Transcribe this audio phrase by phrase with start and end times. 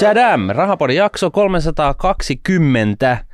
[0.00, 0.48] Tadam!
[0.48, 3.24] Rahapodin jakso 320.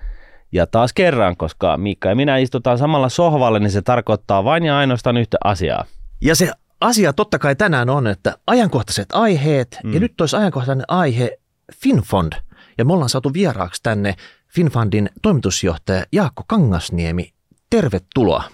[0.52, 4.78] Ja taas kerran, koska Miikka ja minä istutaan samalla sohvalle, niin se tarkoittaa vain ja
[4.78, 5.84] ainoastaan yhtä asiaa.
[6.20, 6.50] Ja se
[6.80, 9.94] asia totta kai tänään on, että ajankohtaiset aiheet, mm.
[9.94, 11.38] ja nyt olisi ajankohtainen aihe
[11.74, 12.32] FinFond.
[12.78, 14.14] Ja me ollaan saatu vieraaksi tänne
[14.48, 17.32] FinFundin toimitusjohtaja Jaakko Kangasniemi.
[17.70, 18.44] Tervetuloa.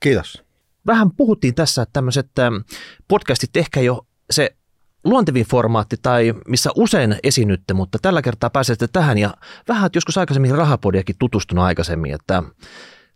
[0.00, 0.44] Kiitos.
[0.86, 2.30] Vähän puhuttiin tässä, että tämmöiset
[3.08, 4.56] podcastit ehkä jo se
[5.08, 9.34] luontevin formaatti tai missä usein esinytte, mutta tällä kertaa pääsette tähän ja
[9.68, 12.42] vähän että joskus aikaisemmin rahapodiakin tutustunut aikaisemmin, että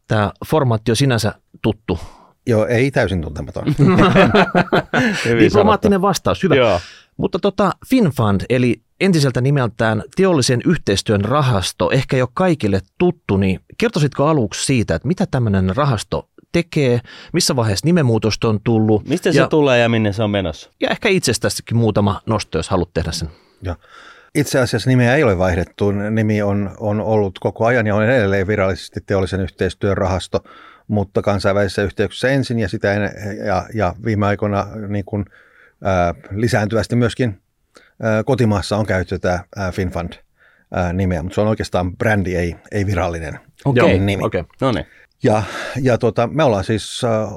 [0.08, 1.98] tämä formaatti on sinänsä tuttu.
[2.46, 3.64] Joo, ei täysin tuntematon.
[5.40, 6.54] Diplomaattinen vastaus, hyvä.
[6.54, 6.80] Joo.
[7.16, 14.26] Mutta tota, FinFund, eli entiseltä nimeltään teollisen yhteistyön rahasto, ehkä jo kaikille tuttu, niin kertoisitko
[14.26, 17.00] aluksi siitä, että mitä tämmöinen rahasto tekee,
[17.32, 19.08] missä vaiheessa nimenmuutosta on tullut.
[19.08, 20.70] Mistä ja, se tulee ja minne se on menossa?
[20.80, 23.28] Ja ehkä itsestäkin muutama nosto, jos haluat tehdä sen.
[23.62, 23.76] Ja.
[24.34, 25.90] Itse asiassa nimeä ei ole vaihdettu.
[25.90, 30.44] Nimi on, on ollut koko ajan ja on edelleen virallisesti teollisen yhteistyön rahasto,
[30.88, 33.10] mutta kansainvälisissä yhteyksissä ensin ja, sitä en,
[33.46, 35.24] ja, ja viime aikoina niin kuin,
[35.84, 37.42] ää, lisääntyvästi myöskin
[38.02, 40.12] ää, kotimaassa on käytetty tätä FinFund
[40.92, 44.24] nimeä, mutta se on oikeastaan brändi, ei, ei virallinen okay, nimi.
[44.24, 44.44] Okay.
[44.60, 44.86] No niin.
[45.22, 45.42] Ja,
[45.82, 47.28] ja tota, me ollaan siis äh,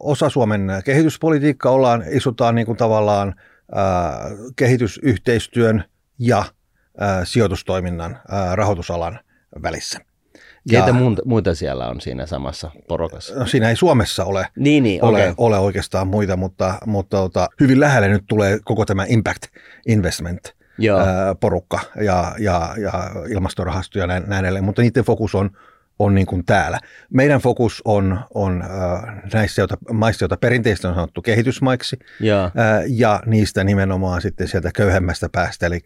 [0.00, 3.34] osa Suomen kehityspolitiikkaa, ollaan, istutaan niin kuin tavallaan
[3.76, 5.84] äh, kehitysyhteistyön
[6.18, 9.20] ja äh, sijoitustoiminnan äh, rahoitusalan
[9.62, 10.00] välissä.
[10.70, 13.34] Keitä ja, muita siellä on siinä samassa porokassa?
[13.34, 15.34] No, siinä ei Suomessa ole, niin, niin, ole, okay.
[15.36, 19.42] ole oikeastaan muita, mutta, mutta tota, hyvin lähelle nyt tulee koko tämä Impact
[19.86, 20.40] Investment
[20.98, 25.50] ää, porukka ja, ja, ja ilmastorahasto ja näin, näin edelleen, mutta niiden fokus on
[25.98, 26.78] on niin kuin täällä.
[27.10, 32.44] Meidän fokus on, on äh, näissä joita, maissa, joita perinteisesti on sanottu kehitysmaiksi, ja.
[32.44, 32.52] Äh,
[32.88, 35.80] ja niistä nimenomaan sitten sieltä köyhemmästä päästä, eli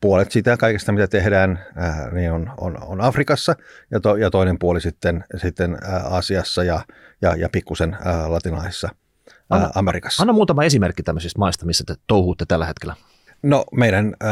[0.00, 3.56] puolet sitä kaikesta, mitä tehdään, äh, niin on, on, on Afrikassa,
[3.90, 6.80] ja, to, ja toinen puoli sitten, sitten äh, Aasiassa ja,
[7.22, 10.22] ja, ja pikkusen äh, latinalaisessa äh, anna, Amerikassa.
[10.22, 12.94] Anna muutama esimerkki tämmöisistä maista, missä te touhuutte tällä hetkellä.
[13.42, 14.30] No meidän äh,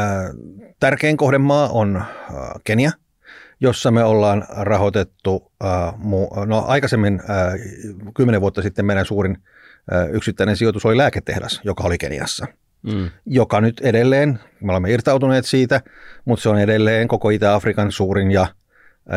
[0.79, 2.05] tärkein kohdemaa on äh,
[2.63, 2.91] Kenia–
[3.59, 5.93] jossa me ollaan rahoitettu, äh,
[6.45, 7.53] no aikaisemmin äh,
[8.15, 9.37] kymmenen vuotta sitten meidän suurin
[9.93, 12.47] äh, yksittäinen sijoitus oli lääketehdas, joka oli Keniassa.
[12.83, 13.09] Mm.
[13.25, 15.81] joka nyt edelleen, me olemme irtautuneet siitä,
[16.25, 18.47] mutta se on edelleen koko Itä-Afrikan suurin ja,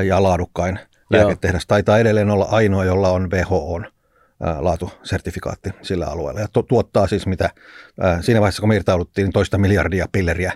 [0.05, 0.79] ja laadukkain
[1.11, 1.63] lääketehdas.
[1.63, 1.67] Joo.
[1.69, 3.87] Taitaa edelleen olla ainoa, jolla on WHOn
[4.59, 6.41] laatusertifikaatti sillä alueella.
[6.41, 7.51] Ja tuottaa siis mitä,
[8.21, 10.53] siinä vaiheessa kun me irtauduttiin, niin toista miljardia pilleriä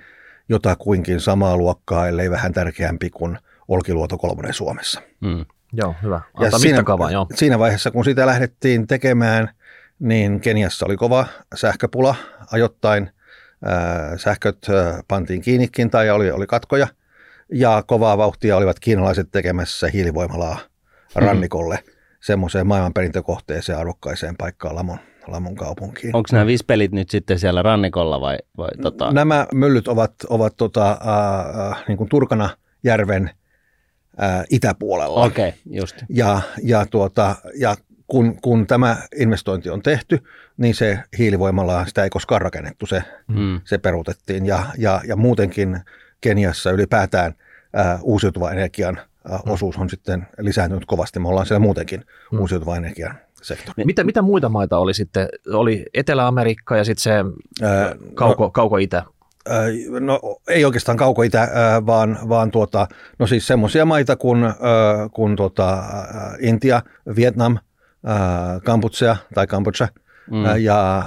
[0.49, 3.37] jotakuinkin samaa luokkaa, ellei vähän tärkeämpi kuin
[3.67, 5.01] Olkiluoto kolmonen Suomessa.
[5.21, 5.45] Mm.
[5.73, 6.15] Joo, hyvä.
[6.15, 7.27] Antaa ja siinä, joo.
[7.35, 9.49] siinä vaiheessa, kun sitä lähdettiin tekemään,
[9.99, 12.15] niin Keniassa oli kova sähköpula
[12.51, 13.09] ajoittain.
[13.67, 16.87] Äh, sähköt äh, pantiin kiinnikin tai oli, oli katkoja.
[17.53, 21.27] Ja kovaa vauhtia olivat kiinalaiset tekemässä hiilivoimalaa mm-hmm.
[21.27, 21.93] rannikolle mm-hmm.
[22.21, 26.15] semmoiseen maailmanperintökohteeseen arvokkaiseen paikkaan Lamon, Lamon kaupunkiin.
[26.15, 28.37] Onko nämä vispelit nyt sitten siellä rannikolla vai?
[28.57, 29.11] vai tota?
[29.11, 32.49] Nämä myllyt ovat, ovat tota, äh, äh, niin kuin Turkana
[32.83, 33.29] järven–
[34.17, 35.23] ää, itäpuolella.
[35.23, 35.95] Okei, okay, just.
[36.09, 37.75] Ja, ja, tuota, ja
[38.07, 40.23] kun, kun tämä investointi on tehty,
[40.57, 43.61] niin se hiilivoimalla, sitä ei koskaan rakennettu, se, mm.
[43.63, 44.45] se peruutettiin.
[44.45, 45.79] Ja, ja, ja muutenkin
[46.21, 47.35] Keniassa ylipäätään
[47.73, 48.97] ää, uusiutuvan energian
[49.29, 49.51] ää, mm.
[49.51, 51.19] osuus on sitten lisääntynyt kovasti.
[51.19, 52.39] Me ollaan siellä muutenkin mm.
[52.39, 53.85] uusiutuvan energian sektori.
[53.85, 55.29] Mitä, mitä muita maita oli sitten?
[55.53, 57.11] Oli Etelä-Amerikka ja sitten se
[57.65, 59.03] ää, kauko, no, kauko-itä
[59.99, 60.19] no
[60.49, 61.49] ei oikeastaan kaukoitä,
[61.85, 62.87] vaan, vaan tuota,
[63.19, 64.39] no siis semmoisia maita kuin,
[65.13, 65.83] kuin tuota,
[66.39, 66.81] Intia,
[67.15, 67.57] Vietnam,
[68.63, 69.87] Kambodža tai Kambodža
[70.31, 70.45] mm.
[70.59, 71.03] ja,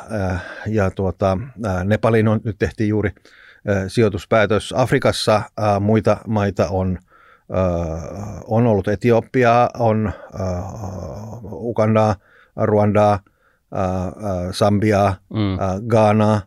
[0.66, 1.38] ja tuota,
[1.84, 3.10] Nepaliin on, nyt tehtiin juuri
[3.88, 4.74] sijoituspäätös.
[4.76, 5.42] Afrikassa
[5.80, 6.98] muita maita on,
[8.46, 10.12] on ollut Etiopia, on
[11.44, 12.14] Ugandaa,
[12.56, 13.20] Ruandaa,
[14.50, 15.58] Sambiaa, mm.
[15.88, 16.40] Ghanaa,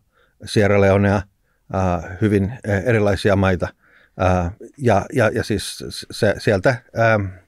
[0.46, 1.22] Sierra Leonea–
[1.76, 3.68] äh, hyvin äh, erilaisia maita.
[4.22, 7.42] Äh, ja, ja, ja siis se, sieltä äh,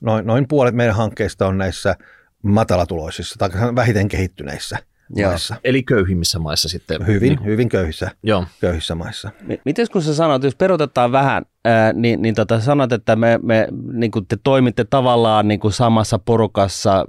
[0.00, 1.96] noin, noin puolet meidän hankkeista on näissä
[2.42, 4.78] matalatuloisissa tai vähiten kehittyneissä
[5.16, 5.30] Joo.
[5.30, 5.54] maissa.
[5.64, 7.06] Eli köyhimmissä maissa sitten.
[7.06, 8.44] Hyvin, Niin, hyvin köyhissä, joo.
[8.60, 9.30] köyhissä maissa.
[9.64, 13.68] Miten kun sä sanot, jos perutetaan vähän, ää, niin, niin tota, sanot, että me, me
[13.92, 17.04] niin kuin te toimitte tavallaan niin kuin samassa porukassa,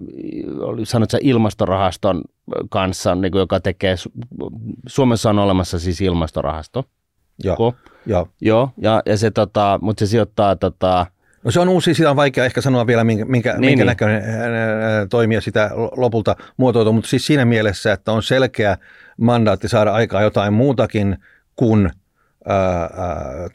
[0.59, 2.21] oli- sanot sä ilmastorahaston
[2.69, 4.49] kanssa, niin kuin, joka tekee, Su-
[4.87, 6.83] Suomessa on olemassa siis ilmastorahasto,
[7.43, 7.73] Joo, Ko?
[8.05, 8.27] joo.
[8.41, 11.05] joo, ja, ja se, tota, mutta se sijoittaa, tota,
[11.45, 13.87] No se on uusi, sitä on vaikea ehkä sanoa vielä, minkä, minkä, Niin, minkä niin.
[13.87, 18.77] näköinen ää, toimija sitä lopulta muotoiltuu, mutta siis siinä mielessä, että on selkeä
[19.17, 21.17] mandaatti saada aikaa jotain muutakin
[21.55, 21.91] kuin
[22.47, 22.89] ää, ää,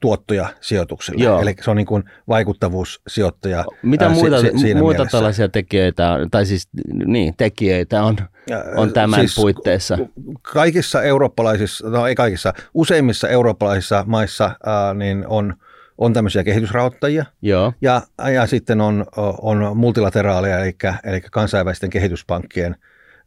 [0.01, 1.25] tuottoja sijoituksille.
[1.25, 1.41] Joo.
[1.41, 5.19] Eli se on niin kuin vaikuttavuussijoittaja mitä ää, si- muita, si- siinä muita mielessä.
[5.19, 6.69] tällaisia tekijöitä, on, tai siis
[7.07, 8.17] niin, tekijöitä on,
[8.77, 9.99] on tämän siis puitteissa?
[10.43, 15.55] Kaikissa eurooppalaisissa, no ei kaikissa, useimmissa eurooppalaisissa maissa ää, niin on,
[16.01, 18.03] on tämmöisiä kehitysrahoittajia, Joo, Ja,
[18.35, 19.07] ja sitten on,
[19.43, 22.77] on multilateraaleja, eli, eli kansainvälisten kehityspankkien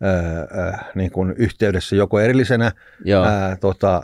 [0.02, 2.72] ää, niin kuin yhteydessä joko erillisenä
[3.06, 4.04] joo, ää, tota,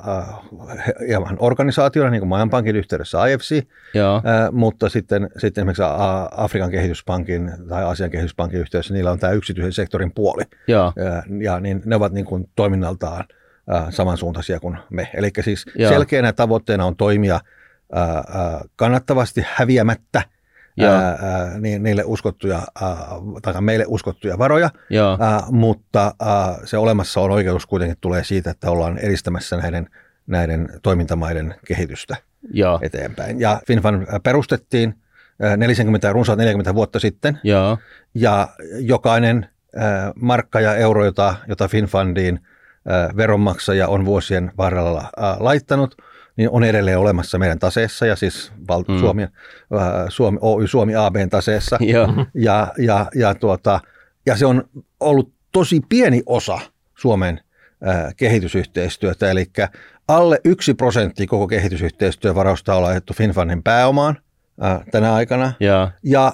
[1.08, 5.84] hieman organisaationa, niin kuin Maailmanpankin yhteydessä IFC, joo, ää, mutta sitten, sitten esimerkiksi
[6.32, 10.44] Afrikan kehityspankin tai Asian kehityspankin yhteydessä niillä on tämä yksityisen sektorin puoli.
[10.68, 13.26] joo, Ää, Ja niin ne ovat niin kuin toiminnaltaan
[13.70, 15.10] ää, samansuuntaisia kuin me.
[15.14, 15.92] Eli siis Joo.
[15.92, 17.40] selkeänä tavoitteena on toimia
[18.76, 20.22] kannattavasti häviämättä
[20.88, 22.98] ää, ää, ni- niille uskottuja, ää,
[23.42, 24.70] tai meille uskottuja varoja,
[25.20, 29.90] ää, mutta ää, se olemassa on oikeus kuitenkin tulee siitä, että ollaan edistämässä näiden,
[30.28, 32.16] näiden toimintamaiden kehitystä
[32.52, 33.40] joo, eteenpäin.
[33.40, 34.96] Ja FinFan perustettiin
[35.42, 37.78] ää, 40, runsaat 40 vuotta sitten, joo,
[38.16, 38.48] ja
[38.80, 42.40] jokainen äh, markka ja euro, jota, jota FinFundiin
[42.92, 45.96] äh, veronmaksaja on vuosien varrella äh, laittanut,
[46.40, 48.94] niin on edelleen olemassa meidän taseessa ja siis val- Mm.
[48.94, 49.00] mm.
[49.00, 49.30] Suomi, äh,
[50.10, 51.78] Suomi, Oy Suomi ABn taseessa.
[52.34, 53.80] Ja, ja, ja, tuota,
[54.26, 54.64] ja se on
[55.00, 56.60] ollut tosi pieni osa
[56.96, 57.40] Suomen
[57.88, 59.46] äh, kehitysyhteistyötä, eli
[60.08, 64.18] alle yksi prosentti koko kehitysyhteistyövarausta on laitettu FinFundin pääomaan
[64.64, 66.34] äh, tänä aikana joo, ja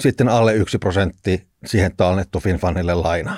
[0.00, 3.36] sitten alle yksi prosentti siihen tallennettu FinFundille lainaa.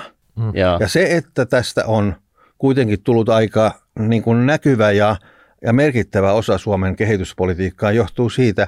[0.53, 2.15] joo, Ja se, että tästä on
[2.57, 5.15] kuitenkin tullut aika niin kuin näkyvä ja,
[5.61, 8.67] ja merkittävä osa Suomen kehityspolitiikkaa, johtuu siitä,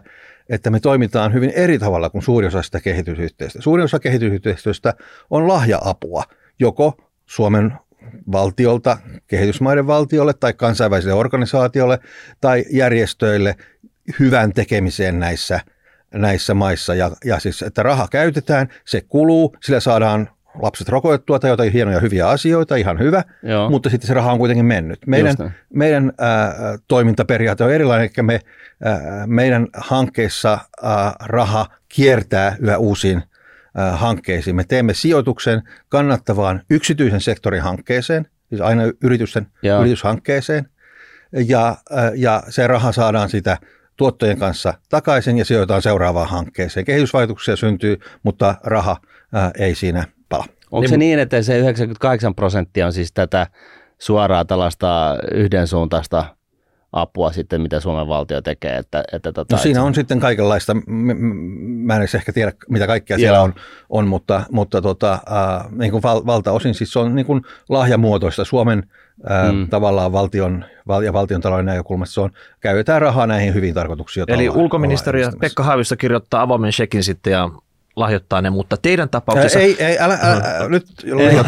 [0.50, 3.62] että me toimitaan hyvin eri tavalla kuin suuri osa sitä kehitysyhteistyöstä.
[3.62, 4.94] Suurin osa kehitysyhteistyöstä
[5.30, 6.24] on lahja-apua,
[6.59, 7.74] joko Suomen
[8.31, 8.97] valtiolta,
[9.27, 12.00] kehitysmaiden valtiolle tai kansainväliselle organisaatiolle
[12.41, 13.56] tai järjestöille
[14.19, 15.59] hyvän tekemiseen näissä,
[16.13, 16.95] näissä maissa.
[16.95, 20.30] Ja, ja siis, että raha käytetään, se kuluu, sillä saadaan
[20.61, 24.38] lapset rokotettua tai jotain hienoja hyviä asioita, ihan hyvä, joo, mutta sitten se raha on
[24.38, 25.00] kuitenkin mennyt.
[25.07, 25.35] Meidän,
[25.73, 26.53] meidän ää,
[26.88, 28.39] toimintaperiaate on erilainen, eli me,
[28.83, 33.23] ää, meidän hankkeissa ää, raha kiertää yhä uusiin
[33.75, 34.56] ää, hankkeisiin.
[34.56, 39.79] Me teemme sijoituksen kannattavaan yksityisen sektorin hankkeeseen, siis aina yritysten, Joo.
[39.79, 40.69] yrityshankkeeseen,
[41.31, 43.57] ja, ää, ja se raha saadaan sitä
[43.97, 46.85] tuottojen kanssa takaisin ja sijoitetaan seuraavaan hankkeeseen.
[46.85, 48.97] Kehitysvaikutuksia syntyy, mutta raha
[49.33, 50.06] ää, ei siinä.
[50.71, 53.48] Onko Niin, se niin, että se 98 prosenttia on siis tätä
[54.00, 56.25] suoraa tällaista yhdensuuntaista
[56.92, 58.77] apua sitten, mitä Suomen valtio tekee?
[58.77, 60.75] Että, että tota, No siinä on sitten kaikenlaista,
[61.86, 63.19] mä en ehkä tiedä mitä kaikkea Joo.
[63.19, 63.54] siellä on,
[63.89, 68.45] on mutta, mutta tota, äh, niin kuin val, valtaosin siis se on niin kuin lahjamuotoista
[68.45, 68.83] Suomen
[69.31, 69.68] äh, Mm.
[69.69, 72.30] tavallaan valtion val, ja valtion talouden näkökulmasta se on,
[72.60, 74.25] käytetään rahaa näihin hyviin tarkoituksiin.
[74.27, 75.39] Eli ollaan- ulkoministeriö ollaan.
[75.39, 77.49] Pekka Haavisto kirjoittaa avoimen shekin sitten ja
[77.99, 79.59] lahjoittaa ne, mutta teidän tapauksessa...
[79.59, 81.47] Ei, ei, älä, älä, älä nyt liiot,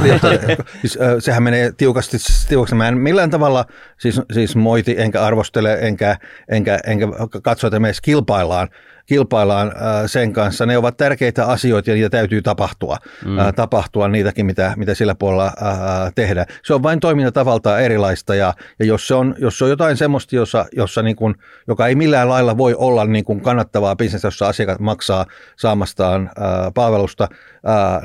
[0.82, 2.18] siis, sehän menee tiukasti,
[2.50, 2.76] tiukaksi.
[2.76, 3.66] Mä en millään tavalla
[3.98, 6.18] siis, siis moiti, enkä arvostele, enkä,
[6.48, 7.08] enkä, enkä
[7.44, 8.68] katso, että me edes kilpaillaan,
[9.06, 9.74] kilpaillaan äh,
[10.06, 10.66] sen kanssa.
[10.66, 13.40] Ne ovat tärkeitä asioita ja niitä täytyy tapahtua, mm.
[13.40, 16.46] äh, tapahtua niitäkin, mitä, mitä sillä puolella äh, tehdään.
[16.64, 20.36] Se on vain toimintatavaltaan erilaista ja, ja jos, se on, jos se on jotain semmoista,
[20.36, 21.36] jossa, jossa niin kuin,
[21.68, 25.26] joka ei millään lailla voi olla niin kuin kannattavaa bisnestä, jossa asiakas maksaa
[25.58, 26.32] saamastaan
[26.74, 27.28] palvelusta,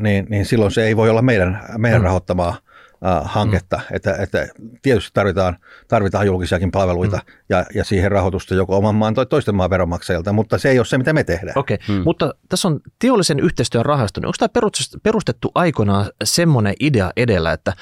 [0.01, 2.66] niin, niin silloin se ei voi olla meidän, meidän rahoittamaa äh,
[3.25, 3.77] hanketta.
[3.77, 3.97] Mm.
[3.97, 4.49] Että, että
[4.83, 5.57] tietysti tarvitaan,
[5.89, 7.33] tarvitaan julkisiakin palveluita mm.
[7.49, 10.87] ja, ja siihen rahoitusta joko oman maan tai toisten maan veronmaksajilta, mutta se ei ole
[10.87, 11.59] se, mitä me tehdään.
[11.59, 11.97] Okei, okay.
[11.97, 12.03] hmm.
[12.05, 14.21] mutta tässä on teollisen yhteistyön rahasto.
[14.21, 14.63] Niin onko tämä
[15.03, 17.73] perustettu- aikoinaan semmoinen idea edellä, että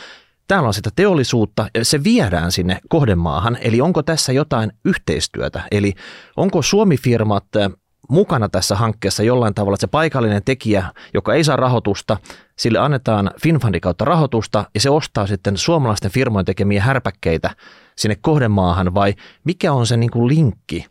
[0.48, 5.62] täällä on sitä teollisuutta ja se viedään sinne kohdemaahan, eli onko tässä jotain yhteistyötä?
[5.70, 5.92] Eli
[6.36, 7.70] onko Suomi-firmat äh,
[8.08, 10.84] mukana tässä hankkeessa jollain tavalla, että se paikallinen tekijä,
[11.14, 12.16] joka ei saa rahoitusta,
[12.56, 17.50] sille annetaan FinFundin kautta rahoitusta ja se ostaa sitten suomalaisten firmojen tekemiä härpäkkeitä
[17.96, 20.86] sinne kohdemaahan vai mikä on se niin kuin linkki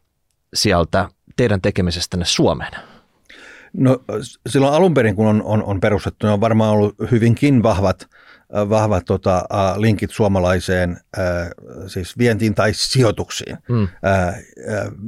[0.53, 2.74] sieltä teidän tekemisestänne Suomeen?
[3.77, 4.00] No
[4.50, 8.08] silloin alun perin, kun on, on, on perustettu, on varmaan ollut hyvinkin vahvat,
[8.50, 9.46] vahvat tota,
[9.78, 10.98] linkit suomalaiseen
[11.88, 13.58] siis vientiin tai sijoituksiin.
[13.70, 13.88] Mm.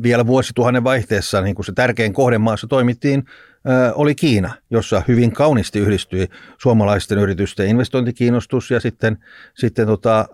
[0.04, 3.26] Vielä vuosituhannen vaihteessa niin kuin se tärkein kohde maassa toimittiin
[3.96, 6.28] oli Kiina, jossa hyvin kauniisti yhdistyi
[6.58, 9.18] suomalaisten yritysten investointikiinnostus ja sitten,
[9.54, 10.26] sitten tota,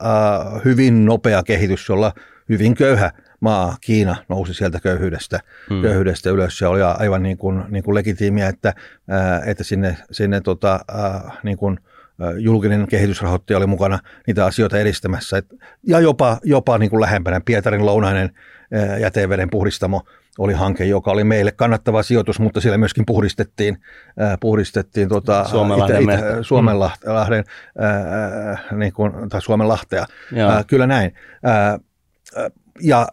[0.65, 2.13] hyvin nopea kehitys, jolla
[2.49, 5.39] hyvin köyhä maa, Kiina, nousi sieltä köyhyydestä,
[5.69, 5.81] hmm.
[5.81, 8.73] köyhyydestä ylös ja oli aivan niin kuin, niin kuin legitiimiä, että,
[9.45, 10.79] että sinne, sinne tota,
[11.43, 11.79] niin kuin,
[12.39, 15.43] julkinen kehitysrahoittaja oli mukana niitä asioita edistämässä.
[15.87, 18.29] ja jopa, jopa niin kuin lähempänä Pietarin lounainen
[18.99, 20.01] jäteveden puhdistamo
[20.39, 23.77] oli hanke, joka oli meille kannattava sijoitus, mutta siellä myöskin puhdistettiin,
[24.39, 27.43] puhdistettiin tuota, Suomenlahden, itä, itä, Suomenlahden
[27.83, 30.05] äh, niin kuin, tai Suomenlahtea.
[30.37, 31.13] Äh, kyllä näin.
[31.47, 31.79] Äh,
[32.81, 33.07] ja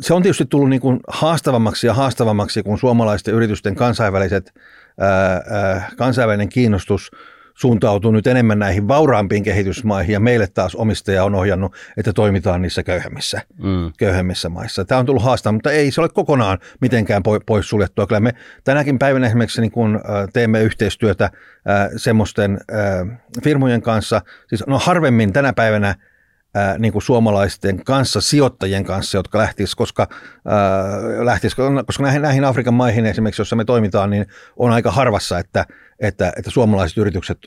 [0.00, 4.54] se on tietysti tullut niin kuin haastavammaksi ja haastavammaksi, kun suomalaisten yritysten kansainväliset,
[5.00, 7.10] ää, kansainvälinen kiinnostus
[7.58, 12.82] suuntautuu nyt enemmän näihin vauraampiin kehitysmaihin ja meille taas omistaja on ohjannut, että toimitaan niissä
[12.82, 13.92] köyhemmissä, mm.
[13.98, 14.84] köyhemmissä maissa.
[14.84, 18.06] Tämä on tullut haastava, mutta ei se ole kokonaan mitenkään poissuljettua.
[18.06, 18.32] Kyllä me
[18.64, 20.00] tänäkin päivänä esimerkiksi niin kun
[20.32, 21.30] teemme yhteistyötä
[21.96, 22.58] semmoisten
[23.44, 25.94] firmojen kanssa, siis no harvemmin tänä päivänä
[26.54, 30.06] ää, niin kuin suomalaisten kanssa, sijoittajien kanssa, jotka lähtisivät, koska,
[30.46, 31.54] ää, lähtis,
[31.86, 35.64] koska näihin, näihin Afrikan maihin esimerkiksi, jossa me toimitaan, niin on aika harvassa, että,
[36.00, 37.38] että, että suomalaiset yritykset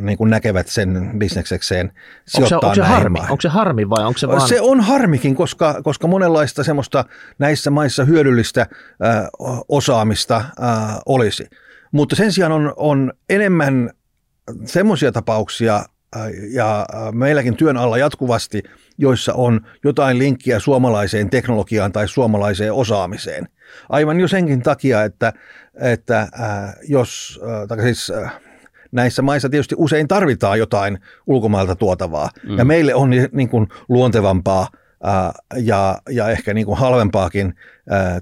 [0.00, 1.92] niin kuin näkevät sen bisneksekseen
[2.26, 3.18] sijoittaa onko se, onko se harmi?
[3.20, 4.48] Onko se harmi vai onko se vaan...
[4.48, 7.04] Se on harmikin, koska, koska monenlaista semmoista
[7.38, 8.68] näissä maissa hyödyllistä äh,
[9.68, 11.46] osaamista äh, olisi.
[11.92, 13.90] Mutta sen sijaan on, on enemmän
[14.64, 15.84] semmoisia tapauksia,
[16.50, 18.62] ja meilläkin työn alla jatkuvasti,
[18.98, 23.48] joissa on jotain linkkiä suomalaiseen teknologiaan tai suomalaiseen osaamiseen.
[23.88, 25.32] Aivan jo senkin takia, että,
[25.80, 26.28] että
[26.88, 28.12] jos, tai siis
[28.92, 32.58] näissä maissa tietysti usein tarvitaan jotain ulkomailta tuotavaa, mm.
[32.58, 34.68] ja meille on niin kuin luontevampaa
[35.56, 37.54] ja, ja ehkä niin kuin halvempaakin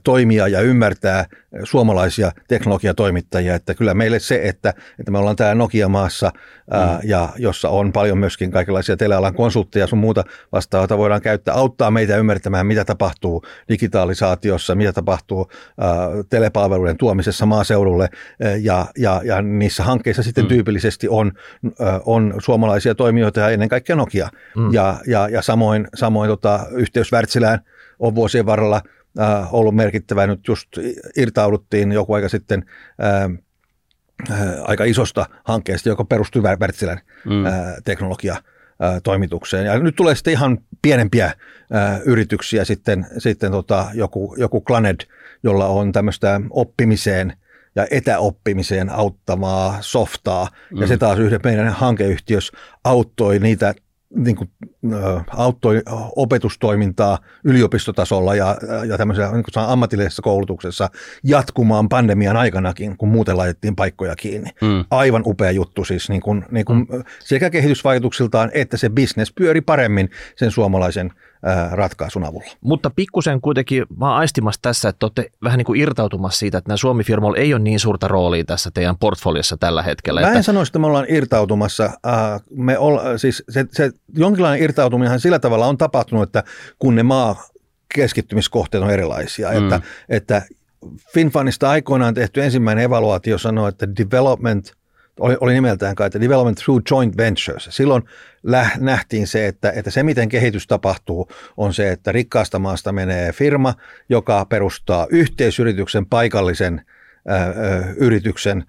[0.04, 1.26] toimia ja ymmärtää
[1.62, 7.08] suomalaisia teknologiatoimittajia, että kyllä meille se, että, että me ollaan täällä Nokia-maassa mm.
[7.08, 12.16] ja jossa on paljon myöskin kaikenlaisia telealan konsultteja sun muuta vastaavaa voidaan käyttää, auttaa meitä
[12.16, 15.50] ymmärtämään, mitä tapahtuu digitalisaatiossa, mitä tapahtuu
[16.30, 18.08] telepalveluiden tuomisessa maaseudulle
[18.60, 20.48] ja, ja, ja niissä hankkeissa sitten mm.
[20.48, 21.32] tyypillisesti on,
[22.06, 24.72] on suomalaisia toimijoita ja ennen kaikkea Nokia mm.
[24.72, 27.58] ja, ja, ja samoin, samoin tota, yhteys Wärtsilään
[27.98, 28.82] on vuosien varrella
[29.20, 30.26] äh, ollut merkittävä.
[30.26, 30.68] Nyt just
[31.16, 32.64] irtauduttiin joku aika sitten
[33.04, 33.22] äh,
[34.30, 37.46] äh, aika isosta hankkeesta, joka perustui Wärtsilän mm.
[37.46, 37.52] äh,
[37.84, 38.36] teknologia
[39.02, 39.66] toimitukseen.
[39.66, 45.00] Ja nyt tulee sitten ihan pienempiä äh, yrityksiä, sitten, sitten tota, joku, joku Claned,
[45.42, 47.36] jolla on tämmöistä oppimiseen
[47.76, 50.48] ja etäoppimiseen auttamaa softaa.
[50.70, 50.80] Mm.
[50.80, 53.74] Ja se taas yhden meidän hankeyhtiössä auttoi niitä
[54.14, 54.50] niin kuin,
[55.36, 55.82] auttoi
[56.16, 58.56] opetustoimintaa yliopistotasolla ja,
[58.86, 60.90] ja tämmöisessä niin kuin ammatillisessa koulutuksessa
[61.24, 64.50] jatkumaan pandemian aikanakin, kun muuten laitettiin paikkoja kiinni.
[64.62, 64.84] Mm.
[64.90, 67.04] Aivan upea juttu siis niin kuin, niin kuin mm.
[67.18, 71.10] sekä kehitysvaikutuksiltaan että se business pyöri paremmin sen suomalaisen
[71.70, 72.50] ratkaisun avulla.
[72.60, 76.76] Mutta pikkusen kuitenkin mä aistimassa tässä, että olette vähän niin kuin irtautumassa siitä, että nämä
[76.76, 80.20] Suomi-firmoilla ei ole niin suurta roolia tässä teidän portfoliossa tällä hetkellä.
[80.20, 80.42] Mä en että...
[80.42, 81.90] sano, että me ollaan irtautumassa.
[82.50, 86.44] Me ol, siis se, se jonkinlainen irtautuminen sillä tavalla on tapahtunut, että
[86.78, 87.42] kun ne maa
[87.94, 89.62] keskittymiskohteet on erilaisia, mm.
[89.62, 90.42] että, että
[91.14, 94.72] FinFundista aikoinaan tehty ensimmäinen evaluaatio sanoo, että development–
[95.20, 97.68] oli, oli nimeltään kai, että Development Through Joint Ventures.
[97.70, 98.02] Silloin
[98.42, 103.32] läh, nähtiin se, että, että se miten kehitys tapahtuu on se, että rikkaasta maasta menee
[103.32, 103.74] firma,
[104.08, 106.82] joka perustaa yhteisyrityksen paikallisen
[107.30, 108.64] ö, yrityksen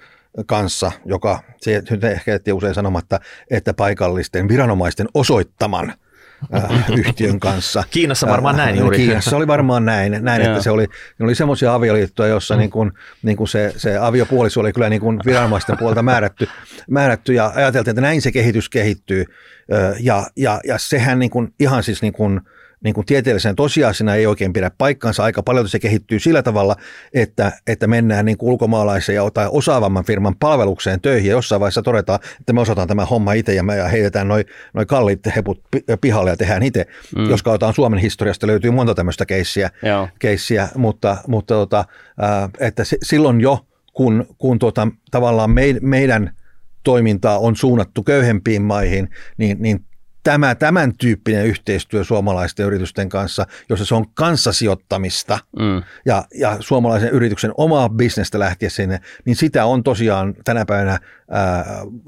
[0.45, 3.19] kanssa, joka, se ehkä usein sanomatta,
[3.51, 5.93] että paikallisten viranomaisten osoittaman–
[6.53, 7.83] äh, yhtiön kanssa.
[7.91, 8.97] Kiinassa varmaan näin juuri.
[8.97, 10.87] Kiinassa oli varmaan näin, näin että se oli,
[11.19, 12.59] ne oli semmoisia avioliittoja, jossa mm.
[12.59, 12.91] niin kuin,
[13.23, 16.47] niin kuin se, se aviopuoliso oli kyllä niin kuin viranomaisten puolta määrätty,
[16.89, 19.25] määrätty ja ajateltiin, että näin se kehitys kehittyy.
[19.99, 22.41] Ja, ja, ja sehän niin kuin, ihan siis niin kuin,
[22.85, 25.23] niin kuin tieteellisenä tosiasiana ei oikein pidä paikkansa.
[25.23, 26.75] Aika paljon se kehittyy sillä tavalla,
[27.13, 31.81] että, että mennään niin kuin ulkomaalaisen ja tai osaavamman firman palvelukseen töihin ja jossain vaiheessa
[31.81, 35.61] todetaan, että me osataan tämä homma itse ja me heitetään noin noi kalliit heput
[36.01, 36.85] pihalle ja tehdään itse.
[37.15, 37.29] Mm.
[37.29, 39.69] Jos katsotaan Suomen historiasta, löytyy monta tämmöistä keissiä,
[40.19, 41.85] keissiä mutta, mutta tota,
[42.59, 45.49] että silloin jo, kun, kun tuota, tavallaan
[45.81, 46.31] meidän
[46.83, 49.85] toimintaa on suunnattu köyhempiin maihin, niin, niin
[50.25, 55.83] tämä tämän tyyppinen yhteistyö suomalaisten yritysten kanssa, jossa se on kanssasijoittamista mm.
[56.05, 61.65] ja, ja suomalaisen yrityksen omaa bisnestä lähteä sinne, niin sitä on tosiaan tänä päivänä ää,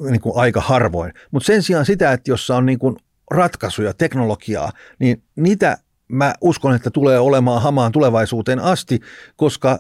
[0.09, 1.13] niin kuin aika harvoin.
[1.31, 2.95] Mutta sen sijaan sitä, että jossa on niin kuin
[3.31, 9.00] ratkaisuja, teknologiaa, niin niitä mä uskon, että tulee olemaan hamaan tulevaisuuteen asti,
[9.36, 9.79] koska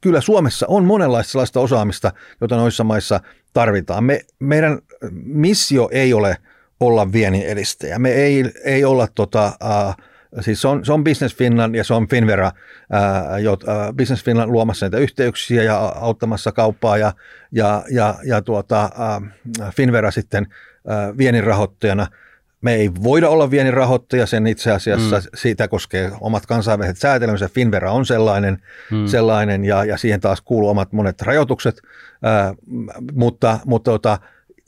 [0.00, 3.20] kyllä Suomessa on monenlaista sellaista osaamista, jota noissa maissa
[3.52, 4.04] tarvitaan.
[4.04, 4.78] Me, meidän
[5.24, 6.36] missio ei ole
[6.80, 7.98] olla viennin edistäjä.
[7.98, 10.04] Me ei, ei olla tota, uh,
[10.40, 12.52] Siis se on, se on Business Finland ja se on Finvera,
[12.90, 17.12] ää, jo, ää, Business Finland luomassa näitä yhteyksiä ja auttamassa kauppaa ja,
[17.52, 19.20] ja, ja, ja tuota, ää,
[19.70, 20.46] Finvera sitten
[20.88, 22.06] ää, viennin rahoittajana–
[22.64, 25.22] me ei voida olla viennin rahoittaja, sen itse asiassa mm.
[25.34, 27.50] siitä koskee omat kansainväliset säätelymisen.
[27.50, 28.58] Finvera on sellainen,
[28.90, 29.06] mm.
[29.06, 31.80] sellainen ja, ja siihen taas kuuluu omat monet rajoitukset,
[32.22, 32.54] ää,
[33.12, 34.18] mutta, mutta tota,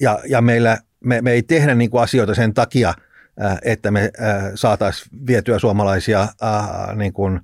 [0.00, 2.94] ja, ja meillä, me, me ei tehdä niin kuin asioita sen takia,
[3.40, 4.10] ää, että me
[4.54, 7.40] saataisiin vietyä suomalaisia ää, niin kuin,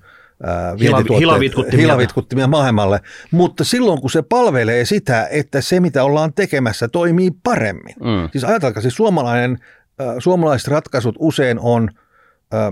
[1.21, 1.81] hilavitkuttimia.
[1.81, 3.01] hilavitkuttimia maailmalle,
[3.31, 7.95] mutta silloin kun se palvelee sitä, että se mitä ollaan tekemässä toimii paremmin.
[8.01, 8.29] Mm.
[8.33, 9.59] Siis ajatelkaa, siis suomalainen
[10.19, 11.91] suomalaiset ratkaisut usein on,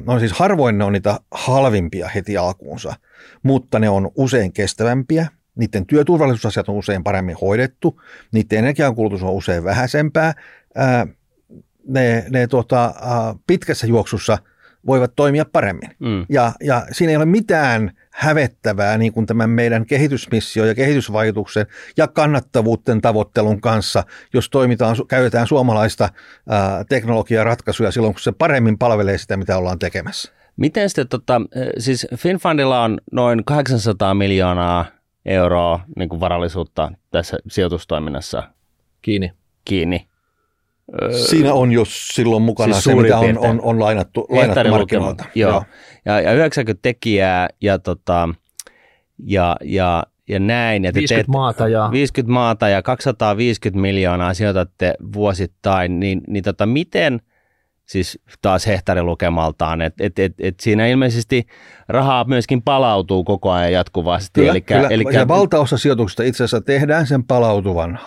[0.06, 2.94] no siis harvoin ne on niitä halvimpia heti alkuunsa,
[3.42, 8.00] mutta ne on usein kestävämpiä, niiden työturvallisuusasiat on usein paremmin hoidettu,
[8.32, 10.34] niiden energiankulutus on usein vähäisempää,
[11.88, 12.94] ne, ne tota,
[13.46, 14.38] pitkässä juoksussa
[14.86, 15.90] voivat toimia paremmin.
[15.98, 16.26] Mm.
[16.28, 22.08] Ja, ja siinä ei ole mitään hävettävää niin kuin tämän meidän kehitysmissio ja kehitysvaikutuksen ja
[22.08, 26.08] kannattavuuden tavoittelun kanssa, jos toimitaan, käytetään suomalaista
[26.48, 30.32] ää, teknologiaratkaisuja silloin, kun se paremmin palvelee sitä, mitä ollaan tekemässä.
[30.56, 31.40] Miten sitten, tota,
[31.78, 34.84] siis FinFundilla on noin 800 miljoonaa
[35.24, 38.42] euroa niin kuin varallisuutta tässä sijoitustoiminnassa
[39.02, 39.32] kiinni.
[39.64, 40.09] kiinni.
[41.26, 45.24] Siinä on jo silloin mukana siis se, mitä on, on, on lainattu, lainattu markkinoilta.
[45.34, 45.50] Joo.
[45.50, 45.64] Joo.
[46.04, 48.28] Ja, ja 90 tekijää ja, tota,
[49.18, 50.84] ja, ja, ja näin.
[50.84, 51.88] Ja 50 teet, maata ja...
[51.92, 57.20] 50 maata ja 250 miljoonaa sijoitatte vuosittain, niin, niin tota, miten–
[57.90, 59.82] siis taas hehtaarilukemaltaan.
[59.82, 61.46] Et, et, et, et siinä ilmeisesti
[61.88, 64.40] rahaa myöskin palautuu koko ajan jatkuvasti.
[64.40, 64.88] Kyllä, elikkä, kyllä.
[64.88, 65.18] Elikkä...
[65.18, 67.98] Ja valtaosa sijoituksista itse asiassa tehdään sen palautuvan,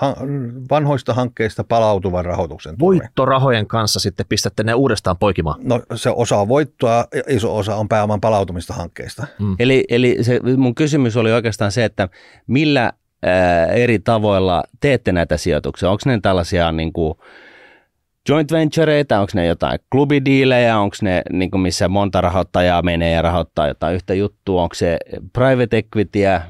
[0.69, 2.75] vanhoista hankkeista palautuvan rahoituksen.
[2.79, 5.59] Voittorahojen kanssa sitten pistätte ne uudestaan poikimaan?
[5.63, 9.27] No se osa on voittoa, iso osa on pääoman palautumista hankkeista.
[9.39, 9.55] Mm.
[9.59, 12.09] Eli, eli se, mun kysymys oli oikeastaan se, että
[12.47, 15.89] millä ää, eri tavoilla teette näitä sijoituksia?
[15.89, 17.13] Onko ne tällaisia niin kuin,
[18.29, 23.21] joint ventureita, onko ne jotain klubidiilejä, onko ne niin kuin missä monta rahoittajaa menee ja
[23.21, 24.97] rahoittaa jotain yhtä juttua, onko se
[25.33, 26.41] private equityä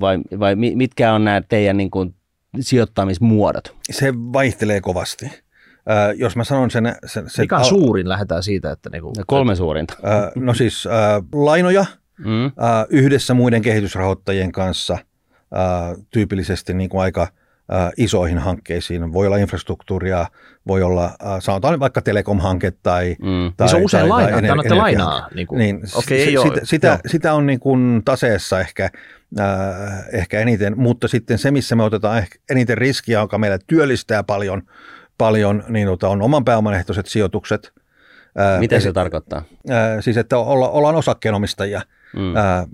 [0.00, 2.14] vai, vai mitkä on nämä teidän niin kuin
[2.60, 3.74] sijoittamismuodot?
[3.90, 5.26] Se vaihtelee kovasti.
[5.26, 6.96] Äh, jos mä sanon sen...
[7.06, 8.08] sen, sen Mikä on suurin?
[8.08, 8.90] Lähdetään siitä, että...
[8.90, 9.94] Niin kuin, Kolme suurinta.
[9.94, 11.84] Äh, no siis äh, lainoja
[12.18, 12.44] mm.
[12.44, 12.52] äh,
[12.88, 17.28] yhdessä muiden kehitysrahoittajien kanssa äh, tyypillisesti niin kuin aika–
[17.72, 19.12] äh, isoihin hankkeisiin.
[19.12, 20.26] Voi olla infrastruktuuria,
[20.66, 23.16] voi olla, äh, sanotaan vaikka telekom-hanke tai...
[23.22, 23.52] Mm.
[23.56, 25.28] tai se on usein lainaa, tai ener- lainaa.
[25.34, 28.90] Niin, kuin, niin okay, ei sitä, sitä, sitä on niin kuin taseessa ehkä,
[29.40, 29.44] äh,
[30.12, 34.62] ehkä eniten, mutta sitten se, missä me otetaan ehkä eniten riskiä, joka meillä työllistää paljon,
[35.18, 37.72] paljon niin tota, on oman pääoman ehtoiset sijoitukset.
[38.40, 39.42] Äh, Mitä se tarkoittaa?
[39.70, 41.82] Äh, siis, että olla, ollaan osakkeenomistajia–
[42.16, 42.36] Mm.
[42.36, 42.66] Ää, ää,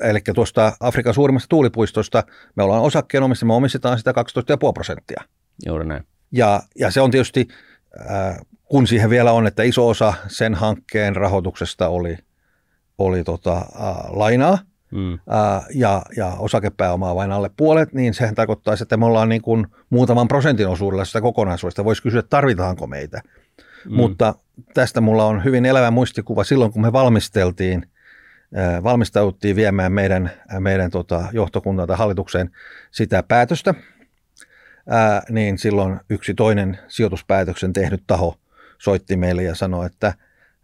[0.00, 2.24] eli tuosta Afrikan suurimmasta tuulipuistosta
[2.56, 5.22] me ollaan osakkeenomistajia, me omistetaan sitä 12,5 prosenttia.
[5.66, 6.06] Juuri näin.
[6.36, 7.48] Ja, ja se on tietysti,
[8.08, 12.18] ää, kun siihen vielä on, että iso osa sen hankkeen rahoituksesta oli,
[12.98, 14.58] oli tota, ää, lainaa,
[14.90, 15.18] Mm.
[15.28, 19.66] Ää, ja, ja osakepääomaa vain alle puolet, niin sehän tarkoittaisi, että me ollaan niin kuin
[19.90, 21.84] muutaman prosentin osuudella sitä kokonaisuudesta.
[21.84, 23.20] Voisi kysyä, tarvitaanko meitä.
[23.84, 23.94] Mm.
[23.96, 24.34] Mutta
[24.74, 27.86] tästä mulla on hyvin elävä muistikuva silloin, kun me valmisteltiin
[28.82, 32.50] valmistauduttiin viemään meidän, meidän tota, johtokunnalta hallitukseen
[32.90, 33.74] sitä päätöstä,
[34.88, 38.38] ää, niin silloin yksi toinen sijoituspäätöksen tehnyt taho
[38.78, 40.14] soitti meille ja sanoi, että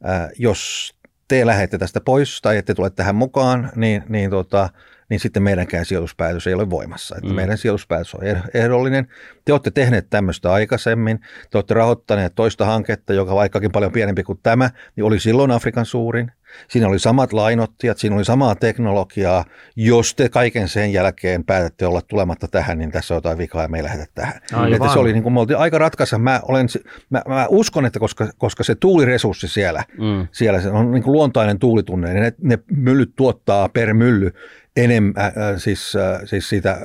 [0.03, 0.93] ää, jos
[1.29, 4.69] te lähdette tästä pois tai ette tule tähän mukaan, niin, niin tota,
[5.09, 7.17] niin sitten meidänkään sijoituspäätös ei ole voimassa.
[7.17, 7.35] Että mm.
[7.35, 8.21] Meidän sijoituspäätös on
[8.55, 9.09] ehdollinen.
[9.45, 11.21] Te olette tehneet tämmöistä aikaisemmin.
[11.51, 15.87] Te olette rahoittaneet toista hanketta, joka vaikkakin paljon pienempi kuin tämä, niin oli silloin Afrikan
[15.87, 16.33] suurin.
[16.69, 19.45] Siinä oli samat lainottajat, siinä oli samaa teknologiaa.
[19.77, 23.69] Jos te kaiken sen jälkeen päätätte olla tulematta tähän, niin tässä on jotain vikaa ja
[23.69, 24.35] me ei lähdetä tähän.
[24.75, 26.19] Että se oli niin kuin, me oltiin aika ratkaisa.
[26.19, 26.67] Mä, olen,
[27.11, 30.29] mä, mä, uskon, että koska, koska se tuuliresurssi siellä, mm.
[30.33, 34.33] siellä se on niin kuin luontainen tuulitunne, niin ne, ne myllyt tuottaa per mylly
[34.77, 36.79] enemmän, äh, siis, äh, siis siitä,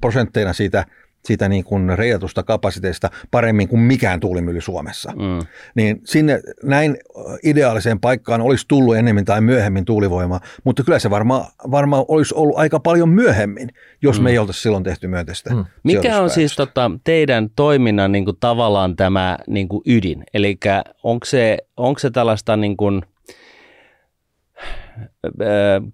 [0.00, 0.84] prosentteina siitä
[1.24, 5.12] siitä niin kuin reijatusta kapasiteesta paremmin kuin mikään tuulimylly Suomessa.
[5.12, 5.46] Mm.
[5.74, 6.96] Niin sinne näin
[7.44, 12.58] ideaaliseen paikkaan olisi tullut enemmän tai myöhemmin tuulivoimaa, mutta kyllä se varmaan varma olisi ollut
[12.58, 13.68] aika paljon myöhemmin,
[14.02, 14.24] jos mm.
[14.24, 15.54] me ei oltaisi silloin tehty myönteistä.
[15.54, 15.64] Mm.
[15.82, 20.24] Mikä on siis tota, teidän toiminnan niin kuin, tavallaan tämä niin kuin ydin?
[20.34, 20.58] Eli
[21.02, 23.02] onko se, onko se tällaista niin kuin,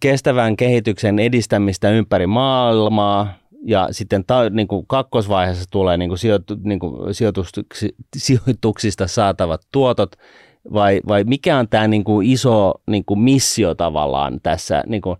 [0.00, 6.56] kestävän kehityksen edistämistä ympäri maailmaa, ja sitten ta, niin kuin kakkosvaiheessa tulee niin kuin sijoitu,
[6.62, 7.14] niin kuin
[8.16, 10.16] sijoituksista saatavat tuotot,
[10.72, 15.16] vai, vai mikä on tämä niin kuin iso niin kuin missio tavallaan tässä, niin kuin,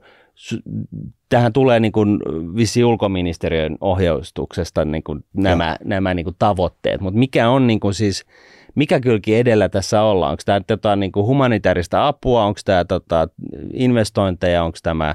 [1.28, 2.18] tähän tulee niin kuin
[2.56, 7.94] vissi ulkoministeriön ohjaustuksesta niin kuin nämä, nämä niin kuin tavoitteet, mutta mikä on niin kuin
[7.94, 8.24] siis,
[8.74, 10.30] mikä kylki edellä tässä ollaan?
[10.30, 13.28] Onko tämä tota, niin kuin humanitaarista apua, onko tämä tota,
[13.74, 15.14] investointeja, onko tämä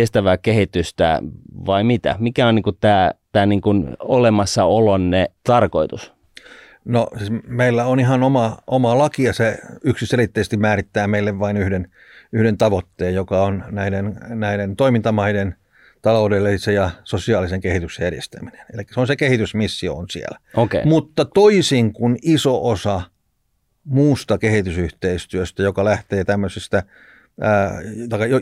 [0.00, 1.22] kestävää kehitystä
[1.66, 2.16] vai mitä?
[2.18, 6.12] Mikä on niin kuin tämä, tämä niin kuin olemassaolonne tarkoitus?
[6.84, 11.90] No siis meillä on ihan oma, oma laki ja se yksiselitteisesti määrittää meille vain yhden,
[12.32, 15.54] yhden tavoitteen, joka on näiden, näiden toimintamaiden
[16.02, 18.60] taloudellisen ja sosiaalisen kehityksen edistäminen.
[18.74, 20.38] Eli se on se kehitysmissio on siellä.
[20.54, 20.82] Okay.
[20.84, 23.02] Mutta toisin kuin iso osa
[23.84, 26.82] muusta kehitysyhteistyöstä, joka lähtee tämmöisistä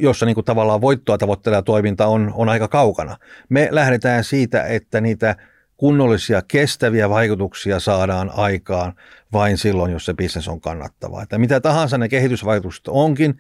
[0.01, 3.17] jossa niin kuin tavallaan voittoa tavoitteleva toiminta on, on aika kaukana.
[3.49, 5.37] Me lähdetään siitä, että niitä
[5.77, 8.93] kunnollisia kestäviä vaikutuksia saadaan aikaan
[9.33, 11.23] vain silloin, jos se bisnes on kannattavaa.
[11.23, 13.39] Että mitä tahansa ne kehitysvaikutukset onkin,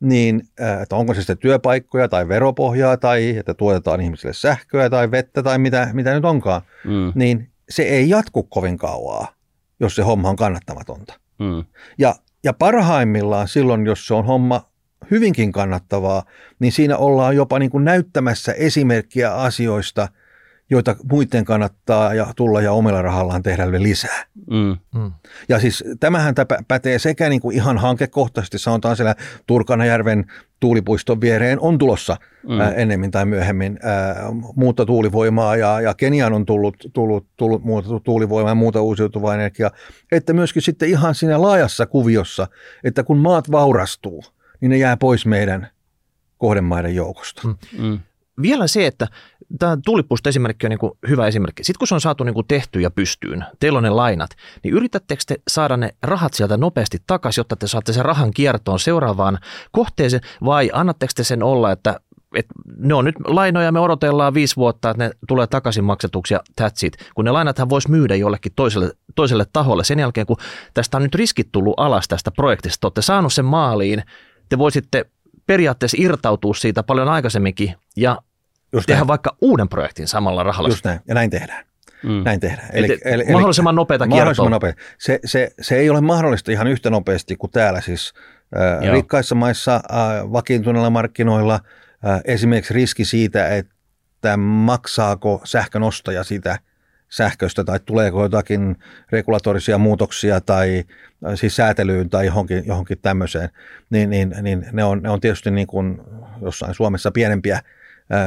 [0.00, 0.42] niin
[0.82, 5.58] että onko se sitten työpaikkoja tai veropohjaa tai että tuotetaan ihmisille sähköä tai vettä tai
[5.58, 7.12] mitä, mitä nyt onkaan, mm.
[7.14, 9.34] niin se ei jatku kovin kauaa,
[9.80, 11.14] jos se homma on kannattamatonta.
[11.38, 11.64] Mm.
[11.98, 14.68] Ja, ja parhaimmillaan silloin, jos se on homma
[15.10, 16.22] hyvinkin kannattavaa,
[16.58, 20.08] niin siinä ollaan jopa niin kuin näyttämässä esimerkkiä asioista,
[20.70, 24.24] joita muiden kannattaa ja tulla ja omilla rahallaan tehdä lisää.
[24.50, 25.00] Mm.
[25.00, 25.12] Mm.
[25.48, 26.34] Ja siis tämähän
[26.68, 29.14] pätee sekä niin kuin ihan hankekohtaisesti, sanotaan siellä
[29.46, 30.24] Turkanajärven
[30.60, 32.16] tuulipuiston viereen on tulossa
[32.48, 32.60] mm.
[32.60, 34.16] ää, ennemmin tai myöhemmin ää,
[34.56, 39.70] muuta tuulivoimaa ja, ja Keniaan on tullut, tullut, tullut muuta tuulivoimaa ja muuta uusiutuvaa energiaa,
[40.12, 42.46] että myöskin sitten ihan siinä laajassa kuviossa,
[42.84, 44.24] että kun maat vaurastuu–
[44.68, 45.68] niin ne jää pois meidän
[46.38, 47.42] kohdemaiden joukosta.
[47.44, 47.56] Mm.
[47.78, 48.00] Mm.
[48.42, 49.06] Vielä se, että
[49.58, 51.64] tämä tuulipuisto esimerkki on niin kuin hyvä esimerkki.
[51.64, 54.30] Sitten kun se on saatu niin kuin tehty ja pystyyn, teillä on ne lainat,
[54.62, 58.78] niin yritättekö te saada ne rahat sieltä nopeasti takaisin, jotta te saatte sen rahan kiertoon
[58.78, 59.38] seuraavaan
[59.72, 62.00] kohteeseen, vai annatteko te sen olla, että
[62.36, 62.46] et
[62.78, 66.86] ne on nyt lainoja, me odotellaan viisi vuotta, että ne tulee takaisin maksetuksi ja that's
[66.86, 66.96] it.
[67.14, 70.36] Kun ne lainathan voisi myydä jollekin toiselle, toiselle taholle sen jälkeen, kun
[70.74, 74.02] tästä on nyt riskit tullut alas tästä projektista, te olette saanut sen maaliin,
[74.48, 75.04] te voisitte
[75.46, 78.18] periaatteessa irtautua siitä paljon aikaisemminkin ja
[78.72, 79.08] Just tehdä näin.
[79.08, 80.68] vaikka uuden projektin samalla rahalla.
[80.68, 81.64] Just näin, ja näin tehdään.
[82.02, 82.22] Mm.
[82.24, 82.68] Näin tehdään.
[82.72, 84.72] Eli, eli, mahdollisimman nopeata mahdollisimman nopea.
[84.98, 88.12] Se, se, se ei ole mahdollista ihan yhtä nopeasti kuin täällä siis
[88.56, 91.54] äh, rikkaissa maissa äh, vakiintuneilla markkinoilla.
[92.06, 96.58] Äh, esimerkiksi riski siitä, että maksaako sähkön ostaja sitä
[97.08, 98.76] sähköstä tai tuleeko jotakin
[99.12, 100.84] regulatorisia muutoksia tai
[101.34, 103.48] siis säätelyyn tai johonkin, johonkin tämmöiseen,
[103.90, 106.00] niin, niin, niin ne, on, ne on tietysti niin kuin
[106.42, 107.60] jossain Suomessa pienempiä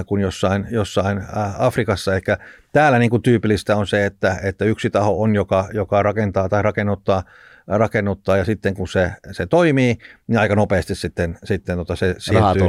[0.06, 1.22] kuin jossain, jossain
[1.58, 2.16] Afrikassa.
[2.16, 2.38] Eikä
[2.74, 6.62] täällä niin kuin tyypillistä on se, että, että yksi taho on, joka, joka rakentaa tai
[6.62, 7.24] rakennuttaa
[7.78, 12.68] rakennuttaa ja sitten kun se, se toimii, niin aika nopeasti sitten, sitten tota se siirtyy,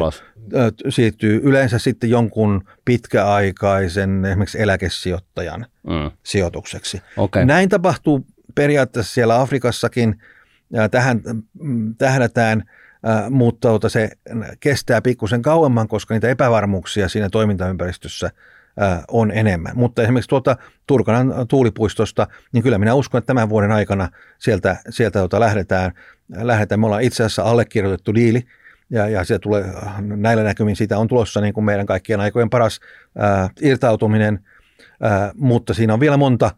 [0.89, 6.11] siirtyy yleensä sitten jonkun pitkäaikaisen esimerkiksi eläkesijoittajan mm.
[6.23, 7.03] sijoitukseksi.
[7.17, 7.45] Okay.
[7.45, 10.23] Näin tapahtuu periaatteessa siellä Afrikassakin.
[10.91, 11.21] Tähän
[11.61, 12.65] mm, tähdätään,
[13.31, 14.11] mutta tota se
[14.61, 18.31] kestää pikkusen kauemman, koska niitä epävarmuuksia siinä toimintaympäristössä–
[19.09, 19.73] on enemmän.
[19.75, 25.19] Mutta esimerkiksi tuota Turkanan tuulipuistosta, niin kyllä minä uskon, että tämän vuoden aikana sieltä, sieltä
[25.19, 25.93] tuota lähdetään,
[26.37, 26.81] lähdetään.
[26.81, 28.43] Me ollaan itse asiassa allekirjoitettu diili,
[28.90, 29.64] ja, ja se tulee,
[30.01, 32.81] näillä näkymin siitä on tulossa niin kuin meidän kaikkien aikojen paras
[33.19, 34.40] ää, irtautuminen,
[35.03, 36.51] ää, mutta siinä on vielä monta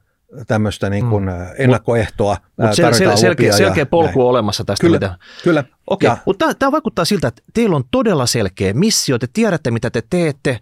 [0.46, 1.30] tämmöistä niin kuin mm.
[1.58, 2.36] ennakkoehtoa.
[2.56, 4.20] Mutta sel, sel, selkeä, selkeä polku näin.
[4.20, 4.80] on olemassa tästä.
[4.80, 5.18] Kyllä, mitä...
[5.44, 5.64] kyllä.
[5.86, 6.22] Okei, okay.
[6.26, 10.60] mutta tämä vaikuttaa siltä, että teillä on todella selkeä missio, te tiedätte mitä te teette,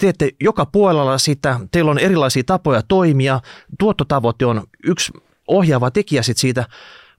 [0.00, 3.40] teette joka puolella sitä, teillä on erilaisia tapoja toimia,
[3.78, 5.12] tuottotavoite on yksi
[5.48, 6.64] ohjaava tekijä sit siitä,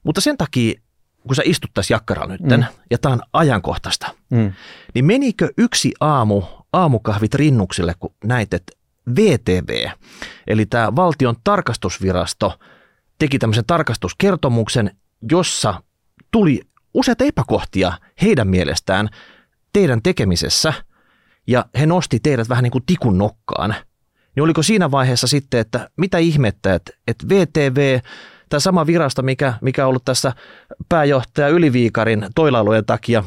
[0.02, 0.80] mutta sen takia,
[1.26, 2.64] kun sä istut tässä jakkaralla nyt, mm.
[2.90, 4.52] ja tämä on ajankohtaista, mm.
[4.94, 8.72] niin menikö yksi aamu aamukahvit rinnuksille, kun näit, että
[9.16, 9.88] VTV,
[10.46, 12.58] eli tämä valtion tarkastusvirasto,
[13.18, 14.96] teki tämmöisen tarkastuskertomuksen,
[15.30, 15.82] jossa
[16.30, 16.60] tuli
[16.94, 19.08] useita epäkohtia heidän mielestään
[19.72, 20.72] teidän tekemisessä,
[21.46, 23.74] ja he nosti teidät vähän niin kuin tikun nokkaan,
[24.36, 28.00] niin oliko siinä vaiheessa sitten, että mitä ihmettä, että, että VTV,
[28.48, 30.32] tämä sama virasto, mikä, mikä on ollut tässä
[30.88, 33.24] pääjohtaja Yliviikarin toilailujen takia,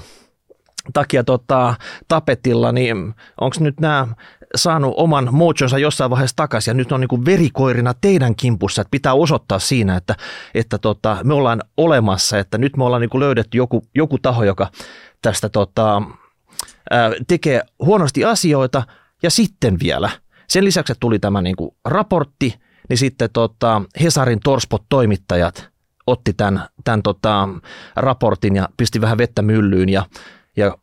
[0.94, 1.76] takia tota,
[2.08, 4.08] tapetilla, niin onko nyt nämä
[4.56, 8.92] saanut oman mojonsa jossain vaiheessa takaisin ja nyt on niin kuin verikoirina teidän kimpussa, että
[8.92, 10.16] pitää osoittaa siinä, että,
[10.54, 14.44] että tota, me ollaan olemassa, että nyt me ollaan niin kuin löydetty joku, joku taho,
[14.44, 14.68] joka
[15.22, 16.02] tästä tota,
[16.90, 18.84] ää, tekee huonosti asioita
[19.24, 20.10] ja sitten vielä.
[20.48, 25.70] Sen lisäksi, että tuli tämä niin kuin raportti, niin sitten tota, Hesarin Torspot-toimittajat
[26.08, 27.50] otti tämän, tämän tota,
[27.96, 30.06] raportin ja pisti vähän vettä myllyyn ja,
[30.58, 30.78] ja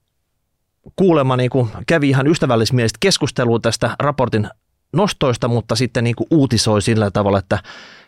[0.96, 4.48] kuulemma niin kuin kävi ihan ystävällismielistä keskustelua tästä raportin
[4.92, 7.58] nostoista, mutta sitten niin kuin uutisoi sillä tavalla, että,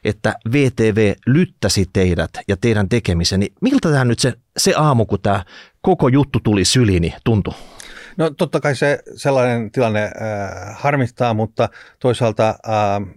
[0.05, 3.41] että VTV lyttäsi teidät ja teidän tekemisen.
[3.41, 5.45] Niin miltä tämä nyt se, se aamu, kun tämä
[5.81, 7.55] koko juttu tuli syliin, tuntui?
[8.17, 13.15] No totta kai se sellainen tilanne äh, harmittaa, mutta toisaalta äh,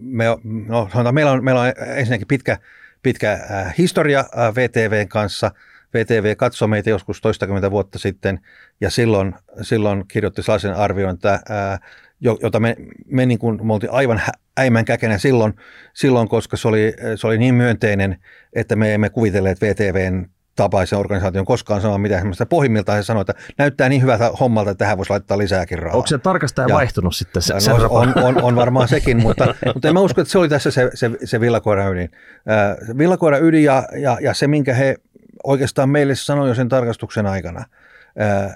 [0.00, 0.24] me,
[0.68, 2.58] no, meillä, on, meillä on ensinnäkin pitkä,
[3.02, 5.50] pitkä äh, historia äh, VTVn kanssa–
[5.94, 8.40] VTV katsoi meitä joskus toistakymmentä vuotta sitten
[8.80, 11.78] ja silloin, silloin kirjoitti sellaisen arvion, että, ää,
[12.20, 12.76] jota me,
[13.06, 14.22] me, niin kuin, me oltiin aivan
[14.60, 15.54] äimän käkenä silloin,
[15.94, 18.16] silloin, koska se oli, se oli niin myönteinen,
[18.52, 20.26] että me emme kuvitelleet VTVn
[20.56, 22.46] tapaisen organisaation koskaan sanoa mitään semmoista.
[22.46, 25.96] Pohjimmiltaan he sanoivat, että näyttää niin hyvältä hommalta, että tähän voisi laittaa lisääkin rahaa.
[25.96, 27.42] Onko se tarkastaja ja, vaihtunut sitten?
[27.42, 30.48] Se, no, on, on, on, varmaan sekin, mutta, mutta en mä usko, että se oli
[30.48, 32.10] tässä se, se, se villakoira ydin.
[32.50, 34.96] Äh, villakoira ydin ja, ja, ja se, minkä he
[35.44, 37.64] oikeastaan meille sanoi jo sen tarkastuksen aikana,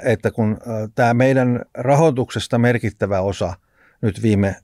[0.03, 0.59] että kun
[0.94, 3.55] tämä meidän rahoituksesta merkittävä osa
[4.01, 4.57] nyt viime,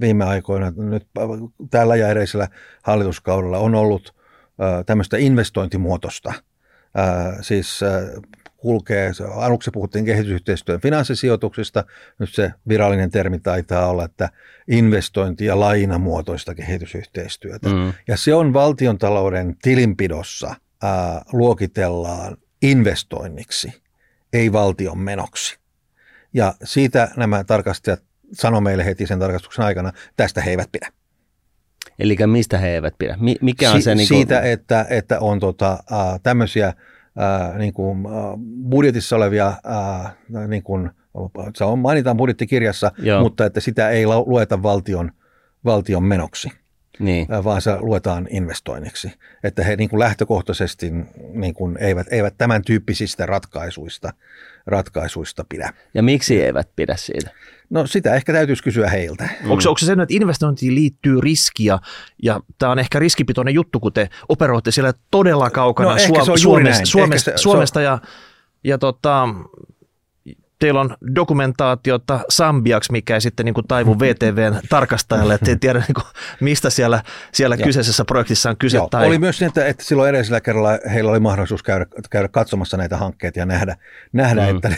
[0.00, 1.06] viime aikoina, nyt
[1.70, 2.48] tällä ja edellisellä
[2.82, 4.14] hallituskaudella on ollut
[4.86, 6.32] tämmöistä investointimuotosta.
[7.40, 7.80] Siis
[8.56, 11.84] kulkee, aluksi puhuttiin kehitysyhteistyön finanssisijoituksista,
[12.18, 14.28] nyt se virallinen termi taitaa olla, että
[14.68, 17.68] investointi- ja lainamuotoista kehitysyhteistyötä.
[17.68, 17.92] Mm.
[18.08, 23.82] Ja se on valtiontalouden tilinpidossa– ää, luokitellaan investoinniksi,
[24.32, 25.58] ei valtion menoksi.
[26.34, 30.92] Ja siitä nämä tarkastajat sanoivat meille heti sen tarkastuksen aikana, tästä he eivät pidä.
[31.98, 33.18] Eli mistä he eivät pidä?
[33.40, 33.94] Mikä on si- se?
[33.94, 34.18] Niin kuin...
[34.18, 38.12] Siitä, että, että on tota, äh, tämmöisiä äh, niin kuin, äh,
[38.70, 40.16] budjetissa olevia, äh,
[40.48, 40.90] niin kuin,
[41.56, 43.22] se on, mainitaan budjettikirjassa, Joo.
[43.22, 45.12] mutta että sitä ei lueta valtion,
[45.64, 46.59] valtion menoksi
[47.00, 47.26] niin.
[47.44, 49.12] vaan se luetaan investoinniksi.
[49.44, 50.90] Että he niin kuin lähtökohtaisesti
[51.32, 54.12] niin kuin eivät, eivät tämän tyyppisistä ratkaisuista,
[54.66, 55.72] ratkaisuista pidä.
[55.94, 57.30] Ja miksi eivät pidä siitä?
[57.70, 59.24] No sitä ehkä täytyisi kysyä heiltä.
[59.24, 59.50] Mm.
[59.50, 61.78] Onko, onko se sen, että investointiin liittyy riskiä
[62.22, 66.86] ja tämä on ehkä riskipitoinen juttu, kun te operoitte siellä todella kaukana no, Suom- Suomesta,
[66.86, 67.98] Suomesta, se, Suomesta ja,
[68.64, 69.28] ja tota,
[70.60, 75.78] teillä on dokumentaatiota Sambiaksi, mikä ei sitten niin kuin taivu VTVn tarkastajalle, että ei tiedä
[75.78, 76.04] niin kuin,
[76.40, 78.76] mistä siellä, siellä kyseisessä projektissa on kyse.
[78.76, 79.06] Joo, tai...
[79.06, 82.96] Oli myös niin, että, että silloin edellisellä kerralla heillä oli mahdollisuus käydä, käydä katsomassa näitä
[82.96, 83.76] hankkeita ja nähdä,
[84.12, 84.56] nähdä mm.
[84.56, 84.68] että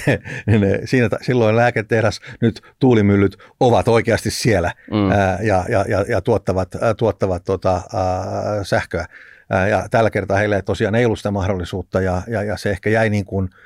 [0.47, 5.11] ne, ne, siinä, silloin lääketehdas, nyt tuulimyllyt ovat oikeasti siellä mm.
[5.11, 9.07] ää, ja, ja, ja, ja tuottavat, ää, tuottavat tota, ää, sähköä.
[9.51, 12.90] Ää, ja tällä kertaa heille tosiaan ei ollut sitä mahdollisuutta ja, ja, ja se ehkä
[12.90, 13.49] jäi niin kuin–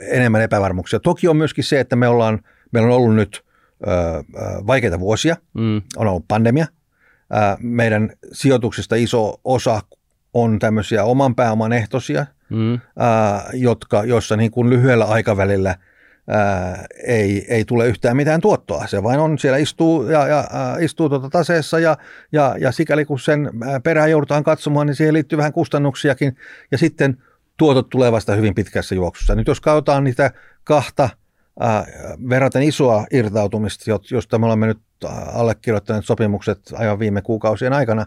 [0.00, 1.00] enemmän epävarmuuksia.
[1.00, 2.40] Toki on myöskin se, että me ollaan,
[2.72, 3.44] meillä on ollut nyt
[4.66, 5.82] vaikeita vuosia, mm.
[5.96, 6.66] on ollut pandemia.
[7.58, 9.80] Meidän sijoituksista iso osa
[10.34, 12.80] on tämmöisiä oman pääoman ehtoisia, mm.
[13.52, 15.76] jotka, joissa niin kuin lyhyellä aikavälillä
[17.06, 18.86] ei, ei tule yhtään mitään tuottoa.
[18.86, 20.44] Se vain on, siellä istuu, ja, ja,
[20.80, 21.96] istuu tuota taseessa ja,
[22.32, 23.50] ja, ja sikäli kun sen
[23.82, 26.36] perään joudutaan katsomaan, niin siihen liittyy vähän kustannuksiakin.
[26.70, 27.16] Ja sitten–
[27.56, 29.34] tuotot tulee vasta hyvin pitkässä juoksussa.
[29.34, 30.30] Nyt jos katsotaan niitä
[30.64, 31.08] kahta
[31.62, 31.84] äh,
[32.28, 34.80] verraten isoa irtautumista, josta me olemme nyt
[35.32, 38.06] allekirjoittaneet sopimukset aivan viime kuukausien aikana,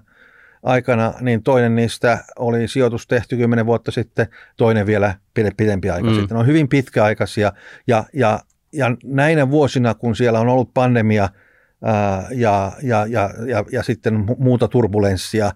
[0.64, 4.28] aikana, niin toinen niistä oli sijoitus tehty kymmenen vuotta sitten,
[4.58, 5.16] toinen vielä
[5.58, 6.16] pidempi aika mm.
[6.16, 6.36] sitten.
[6.36, 7.52] Ne on hyvin pitkäaikaisia
[7.88, 8.40] ja, ja,
[8.74, 11.30] ja näinä vuosina, kun siellä on ollut pandemia
[11.84, 15.52] ää, ja, ja, ja, ja, ja sitten muuta turbulenssia,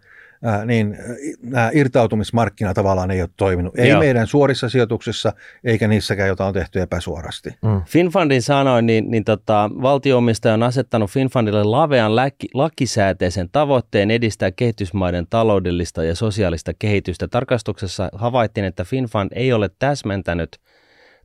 [0.65, 0.97] niin
[1.43, 3.79] nämä irtautumismarkkina tavallaan ei ole toiminut.
[3.79, 3.99] Ei Joo.
[3.99, 7.49] meidän suorissa sijoituksissa, eikä niissäkään, joita on tehty epäsuorasti.
[7.61, 7.81] Mm.
[7.85, 15.27] Finfundin sanoin, niin, niin tota, valtioomistaja on asettanut Finfundille lavean laki, lakisääteisen tavoitteen edistää kehitysmaiden
[15.29, 17.27] taloudellista ja sosiaalista kehitystä.
[17.27, 20.59] Tarkastuksessa havaittiin, että Finfund ei ole täsmentänyt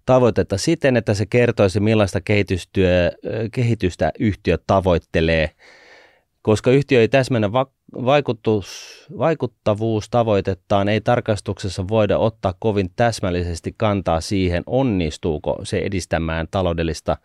[0.07, 3.11] tavoitetta siten, että se kertoisi millaista kehitystyö,
[3.53, 5.51] kehitystä yhtiö tavoittelee–
[6.45, 7.71] koska yhtiö ei täsmennä va-
[8.05, 17.17] vaikutus, vaikuttavuustavoitettaan, ei tarkastuksessa voida ottaa kovin täsmällisesti kantaa siihen, onnistuuko se edistämään taloudellista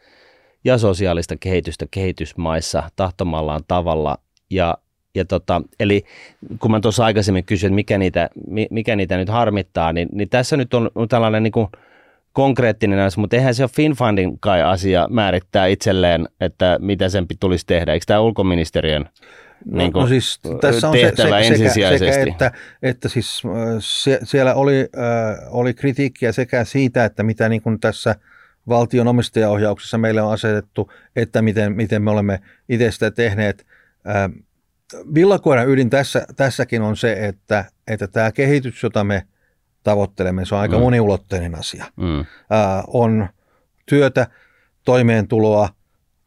[0.63, 4.17] ja sosiaalista kehitystä kehitysmaissa tahtomallaan tavalla.
[4.49, 4.77] Ja,
[5.15, 6.03] ja tota, eli
[6.59, 8.29] kun mä tuossa aikaisemmin kysyin, että mikä niitä,
[8.71, 11.67] mikä niitä nyt harmittaa, niin, niin tässä nyt on, tällainen niin kuin
[12.33, 17.65] konkreettinen asia, mutta eihän se ole FinFundin kai asia määrittää itselleen, että mitä sen tulisi
[17.65, 17.93] tehdä.
[17.93, 19.09] Eikö tämä ulkoministeriön
[19.65, 22.13] niin no, no siis tässä on tehtävä se, se, ensisijaisesti?
[22.13, 22.51] Sekä, että,
[22.83, 23.41] että siis
[23.79, 28.15] se, siellä oli, äh, oli kritiikkiä sekä siitä, että mitä niin kuin tässä
[28.69, 32.39] valtion omistajaohjauksessa meille on asetettu, että miten, miten me olemme
[32.69, 33.65] itse sitä tehneet.
[34.07, 34.31] Äh,
[35.13, 39.23] villakoiran ydin tässä, tässäkin on se, että, että tämä kehitys, jota me
[39.83, 40.81] tavoittelemme, se on aika mm.
[40.81, 41.85] moniulotteinen asia.
[41.95, 42.19] Mm.
[42.19, 42.25] Äh,
[42.87, 43.29] on
[43.85, 44.27] työtä,
[44.85, 45.69] toimeentuloa,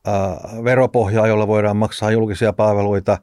[0.09, 3.19] äh, veropohjaa, jolla voidaan maksaa julkisia palveluita, äh,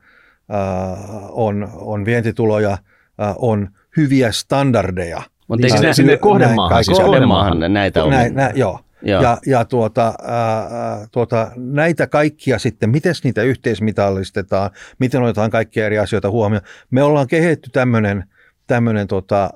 [1.29, 5.21] on, on vientituloja, äh, on hyviä standardeja.
[5.47, 6.83] Mutta eikö sinne, sinne kohdemaahan?
[6.83, 8.09] Siis kohdemaahan näitä on.
[8.09, 8.79] Näin, nä, joo.
[9.01, 9.21] Joo.
[9.21, 15.99] Ja, ja tuota, ää, tuota, näitä kaikkia sitten, miten niitä yhteismitallistetaan, miten otetaan kaikkia eri
[15.99, 16.65] asioita huomioon.
[16.91, 18.23] Me ollaan kehitetty tämmöinen
[18.69, 19.49] tämmöinen tota,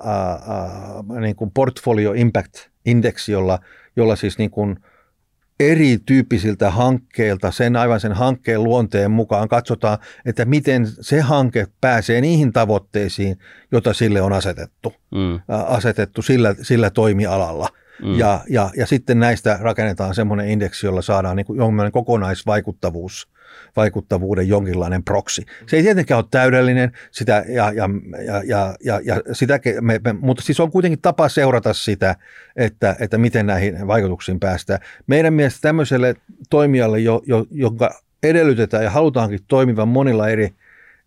[1.20, 2.54] niin kuin portfolio impact
[2.86, 3.58] indeksi, jolla,
[3.96, 4.76] jolla siis niin kuin
[5.60, 12.52] erityyppisiltä hankkeilta, sen aivan sen hankkeen luonteen mukaan katsotaan, että miten se hanke pääsee niihin
[12.52, 13.36] tavoitteisiin,
[13.72, 15.40] joita sille on asetettu, mm.
[15.48, 17.68] asetettu sillä, sillä toimialalla.
[18.02, 18.18] Mm.
[18.18, 23.28] Ja, ja, ja sitten näistä rakennetaan semmoinen indeksi, jolla saadaan niin kuin kokonaisvaikuttavuus
[23.76, 25.46] vaikuttavuuden jonkinlainen proksi.
[25.66, 27.88] Se ei tietenkään ole täydellinen, sitä, ja, ja,
[28.26, 32.16] ja, ja, ja, ja sitä, me, me, mutta siis on kuitenkin tapa seurata sitä,
[32.56, 34.80] että, että miten näihin vaikutuksiin päästään.
[35.06, 36.14] Meidän mielestä tämmöiselle
[36.50, 37.90] toimijalle, jo, jo, jonka
[38.22, 40.54] edellytetään ja halutaankin toimivan monilla eri,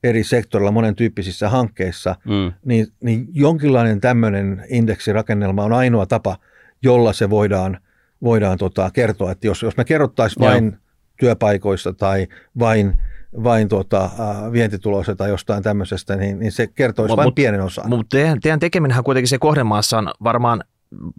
[0.04, 2.54] eri sektorilla, monen tyyppisissä hankkeissa, mm.
[2.66, 6.38] niin, niin jonkinlainen tämmöinen indeksirakennelma on ainoa tapa,
[6.82, 7.80] jolla se voidaan,
[8.24, 9.32] voidaan tota, kertoa.
[9.32, 10.78] Että jos, jos me kerrottaisiin vain
[11.18, 12.28] työpaikoista tai
[12.60, 12.94] vain
[13.44, 17.90] vain tuota, äh, vientituloista tai jostain tämmöisestä, niin, niin se kertoisi mut, vain pienen osan.
[17.90, 20.64] Mutta teidän, teidän tekeminenhän kuitenkin se kohdemaassa on varmaan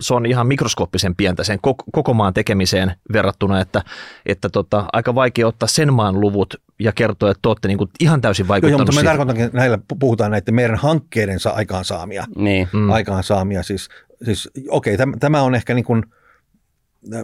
[0.01, 1.59] se on ihan mikroskooppisen pientä sen
[1.93, 3.83] koko maan tekemiseen verrattuna, että,
[4.27, 8.21] että tota, aika vaikea ottaa sen maan luvut ja kertoa, että olette niin kuin ihan
[8.21, 12.25] täysin vaikuttanut Joo, mutta me tarkoitankin, että näillä puhutaan näiden meidän hankkeidensa aikaansaamia.
[12.37, 12.69] Niin.
[12.73, 12.91] Mm.
[12.91, 13.63] Aikaansaamia.
[13.63, 13.89] Siis,
[14.23, 16.03] siis okei, okay, tämä on ehkä niin kuin–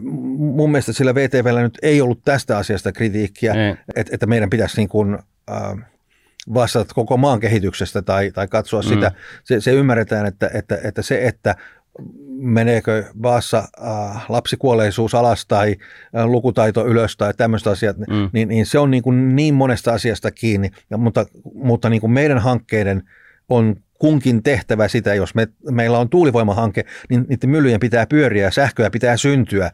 [0.00, 3.54] mun mielestä sillä VTVllä nyt ei ollut tästä asiasta kritiikkiä,
[3.96, 5.18] että, että meidän pitäisi niin kuin,
[5.50, 5.88] äh,
[6.54, 8.88] vastata koko maan kehityksestä tai, tai katsoa mm.
[8.88, 9.12] sitä.
[9.44, 11.54] Se, se ymmärretään, että, että, että se, että
[12.28, 15.76] meneekö Vaassa äh, lapsikuolleisuus alas tai
[16.16, 18.30] äh, lukutaito ylös tai tämmöistä asiat, mm.
[18.32, 22.10] niin, niin se on niin, kuin niin monesta asiasta kiinni, ja, mutta, mutta niin kuin
[22.10, 23.02] meidän hankkeiden
[23.48, 28.90] on kunkin tehtävä sitä, jos me, meillä on tuulivoimahanke, niin niiden myllyjen pitää pyöriä, sähköä
[28.90, 29.70] pitää syntyä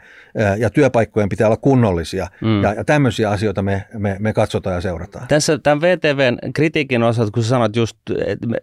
[0.59, 2.26] ja työpaikkojen pitää olla kunnollisia.
[2.40, 2.62] Mm.
[2.62, 5.28] Ja, ja tämmöisiä asioita me, me, me katsotaan ja seurataan.
[5.28, 7.96] Tässä tämän VTVn kritiikin osalta, kun sanoit just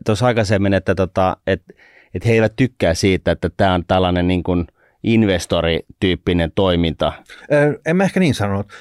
[0.06, 1.74] tuossa aikaisemmin, että, tota, että,
[2.14, 4.68] että he eivät tykkää siitä, että tämä on tällainen niin kuin
[5.04, 7.14] investorityyppinen toiminta.
[7.86, 8.74] En mä ehkä niin sanonut.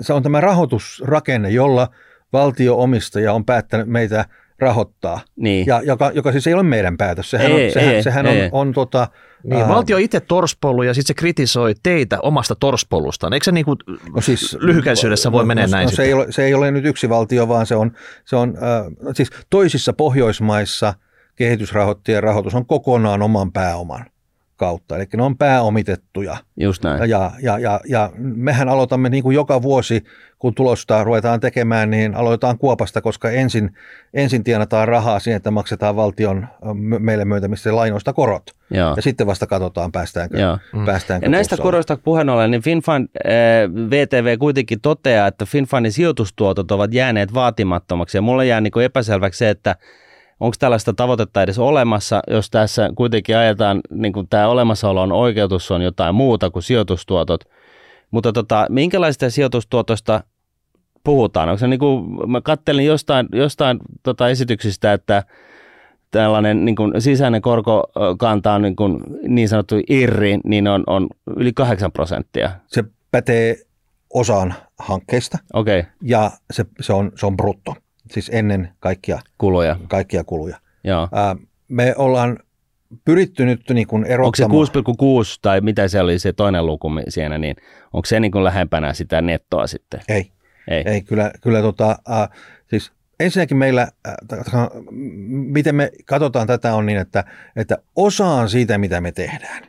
[0.00, 1.88] Se on tämä rahoitusrakenne, jolla
[2.32, 4.24] valtio-omistaja on päättänyt meitä–
[4.64, 5.66] rahoittaa, niin.
[5.66, 7.30] ja joka, joka siis ei ole meidän päätös.
[7.30, 8.42] Sehän ei, on, sehän, ei, sehän ei.
[8.42, 9.08] on, on tota,
[9.42, 9.68] niin, ää...
[9.68, 13.30] valtio itse torspollu ja sitten se kritisoi teitä omasta torspolusta.
[13.32, 13.78] Eikö se niin kuin
[14.14, 15.86] no siis, lyhykäisyydessä voi no, mennä no, näin?
[15.86, 17.92] No, se, ei ole, se ei ole nyt yksi valtio, vaan se on,
[18.24, 20.94] se on äh, siis toisissa Pohjoismaissa
[21.36, 24.04] kehitysrahoittajien rahoitus on kokonaan oman pääoman
[24.56, 24.96] kautta.
[24.96, 26.36] Eli ne on pääomitettuja.
[26.60, 27.10] Just näin.
[27.10, 30.04] Ja, ja, ja, ja mehän aloitamme niin kuin joka vuosi,
[30.38, 33.70] kun tulosta ruvetaan tekemään, niin aloitetaan kuopasta, koska ensin,
[34.14, 36.46] ensin tienataan rahaa siihen, että maksetaan valtion
[36.98, 38.42] meille myöntämistä lainoista korot.
[38.70, 38.92] Joo.
[38.96, 40.58] Ja sitten vasta katsotaan, päästäänkö, Joo.
[40.72, 40.84] Mm.
[40.84, 43.32] päästäänkö Ja näistä koroista puheen ollen, niin FinFund, äh,
[43.90, 48.18] VTV kuitenkin toteaa, että FinFundin sijoitustuotot ovat jääneet vaatimattomaksi.
[48.18, 49.76] Ja mulle jää niin epäselväksi se, että
[50.40, 55.82] onko tällaista tavoitetta edes olemassa, jos tässä kuitenkin ajetaan, niin kuin tämä olemassaolon oikeutus on
[55.82, 57.44] jotain muuta kuin sijoitustuotot.
[58.10, 60.24] Mutta tota, minkälaista sijoitustuotosta
[61.04, 61.48] puhutaan?
[61.48, 65.22] Onko se niin kuin, mä kattelin jostain, jostain tota esityksistä, että
[66.10, 71.52] tällainen niin kuin sisäinen korkokanta on niin, kuin niin sanottu IRRI, niin on, on yli
[71.52, 72.50] 8 prosenttia.
[72.66, 73.56] Se pätee
[74.14, 75.84] osaan hankkeesta okay.
[76.02, 77.74] ja se, se, on, se on brutto
[78.10, 79.76] siis ennen kaikkia kuluja.
[79.88, 80.56] Kaikkia kuluja.
[80.84, 81.08] Joo.
[81.12, 81.36] Ää,
[81.68, 82.38] me ollaan
[83.04, 84.58] pyritty nyt niin kuin erottamaan.
[84.58, 87.56] Onko se 6,6 tai mitä se oli se toinen luku siinä, niin
[87.92, 90.00] onko se niin kuin lähempänä sitä nettoa sitten?
[90.08, 90.30] Ei.
[90.68, 92.28] Ei, Ei kyllä, kyllä tota, äh,
[92.70, 94.68] siis ensinnäkin meillä, äh,
[95.28, 97.24] miten me katsotaan tätä on niin, että,
[97.56, 99.62] että osaan siitä, mitä me tehdään,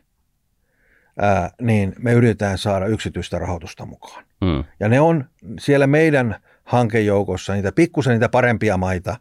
[1.20, 4.26] ää, niin me yritetään saada yksityistä rahoitusta mukaan.
[4.42, 4.64] Mm.
[4.80, 5.26] Ja ne on
[5.60, 6.36] siellä meidän
[6.66, 9.18] hankejoukossa niitä pikkusen niitä parempia maita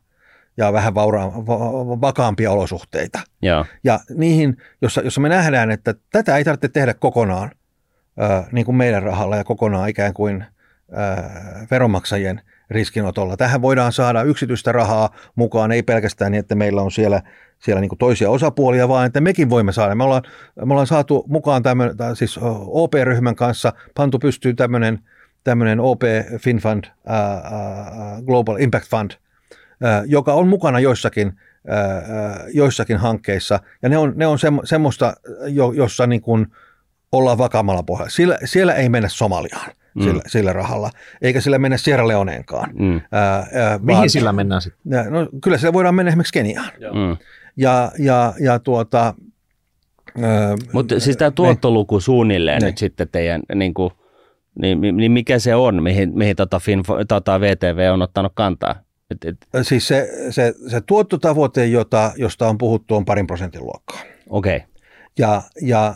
[0.57, 3.21] ja vähän vaura- va- vakaampia olosuhteita.
[3.43, 3.67] Joo.
[3.85, 7.51] Ja niihin, jossa, jossa me nähdään, että tätä ei tarvitse tehdä kokonaan
[8.19, 10.45] ää, niin kuin meidän rahalla ja kokonaan ikään kuin
[10.93, 12.41] ää, veronmaksajien
[12.71, 13.37] riskinotolla.
[13.37, 17.23] Tähän voidaan saada yksityistä rahaa mukaan, ei pelkästään niin, että meillä on siellä,
[17.59, 19.95] siellä niin kuin toisia osapuolia, vaan että mekin voimme saada.
[19.95, 20.23] Me ollaan,
[20.65, 24.99] me ollaan saatu mukaan tämmöinen, siis OP-ryhmän kanssa pantu pystyy tämmöinen,
[25.45, 26.03] tämmöinen OP
[26.39, 27.43] FinFund, ää, ää,
[28.27, 29.11] Global Impact Fund,
[29.83, 31.33] ää, joka on mukana joissakin,
[31.69, 33.61] ää, joissakin hankkeissa.
[33.83, 35.15] Ja ne on, ne on semmoista,
[35.49, 36.47] jo, jossa niin kuin
[37.13, 38.11] ollaan vakaammalla pohjalla.
[38.11, 40.03] Siellä, siellä ei mennä Somaliaan mm.
[40.03, 40.91] sillä, sillä rahalla,
[41.23, 42.71] eikä sillä mennä Sierra Leoneenkaan.
[42.75, 43.01] Mm.
[43.13, 45.13] Ää, ää, Mihin vaan, sillä mennään sitten?
[45.13, 46.71] No, kyllä siellä voidaan mennä esimerkiksi Keniaan.
[46.81, 47.17] Mm.
[47.57, 49.15] Ja, ja, ja tuota,
[50.73, 52.67] Mutta siis tämä tuottoluku suunnilleen Ne.
[52.67, 53.91] nyt sitten teidän, niin, kuin,
[54.63, 58.75] niin, niin mikä se on, mihin, mihin tota Finfo, tota VTV on ottanut kantaa?
[59.11, 64.01] Et, et, siis se, se, se tuottotavoite, jota, josta on puhuttu, on parin prosentin luokkaa.
[64.29, 64.69] Okei, okay.
[65.19, 65.95] Ja, ja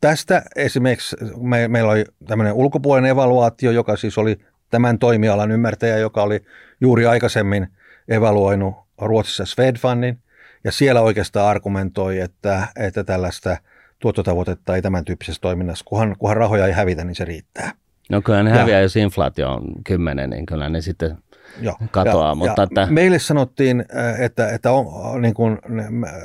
[0.00, 4.38] tästä esimerkiksi me, meillä oli tämmöinen ulkopuolinen evaluaatio, joka siis oli
[4.70, 6.40] tämän toimialan ymmärtäjä, joka oli
[6.80, 7.68] juuri aikaisemmin
[8.08, 10.18] evaluoinut Ruotsissa Swedfundin,
[10.64, 13.56] ja siellä oikeastaan argumentoi, että, että tällaista
[13.98, 17.72] tuottotavoitetta ei tämän tyyppisessä toiminnassa, kunhan, kunhan rahoja ei hävitä, niin se riittää.
[18.10, 21.18] No kyllä ne Ja- häviää, jos inflaatio on 10, niin kyllä ne sitten
[21.60, 21.76] Joo.
[21.90, 22.28] katoaa.
[22.28, 23.84] ja, mutta ja että, Meille sanottiin,
[24.18, 25.58] että, että, on, niin kuin,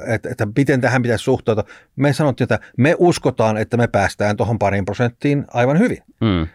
[0.07, 1.63] että, että miten tähän pitäisi suhtautua.
[1.95, 5.97] Me sanottiin, että me uskotaan, että me päästään tuohon pariin prosenttiin aivan hyvin.
[6.21, 6.47] mm, Äh,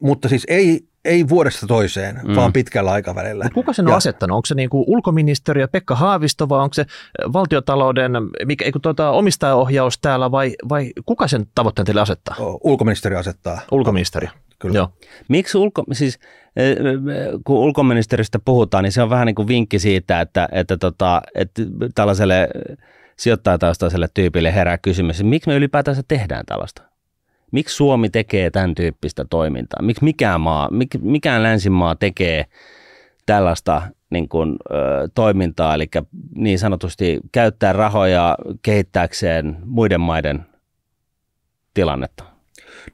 [0.00, 2.36] mutta siis ei, ei vuodesta toiseen, Mm.
[2.36, 3.44] vaan pitkällä aikavälillä.
[3.44, 4.34] Mut kuka sen on Ja- asettanut?
[4.34, 6.86] Onko se niin kuin ulkoministeriö Pekka Haavisto vai onko se
[7.32, 8.12] valtiotalouden
[8.46, 12.36] mikä, eikö tuota, omistajaohjaus täällä vai, vai kuka sen tavoitteen teille asettaa?
[12.64, 13.60] Ulkoministeriö asettaa.
[13.70, 14.30] Ulkoministeriö.
[14.58, 14.76] Kyllä.
[14.76, 14.88] Joo.
[15.28, 16.18] Miksi ulko, siis,
[17.44, 21.62] kun ulkoministeristä puhutaan, niin se on vähän niin kuin vinkki siitä, että, että, tota, että
[21.94, 22.48] tällaiselle
[23.16, 26.82] sijoittajataustaiselle tyypille herää kysymys, että miksi me ylipäätänsä tehdään tällaista?
[27.52, 29.82] Miksi Suomi tekee tämän tyyppistä toimintaa?
[29.82, 32.44] Miksi mikään maa, mik, mikään länsimaa tekee
[33.26, 34.74] tällaista niin kuin, ö,
[35.14, 35.86] toimintaa, eli
[36.34, 40.46] niin sanotusti käyttää rahoja kehittääkseen muiden maiden
[41.74, 42.37] tilannetta?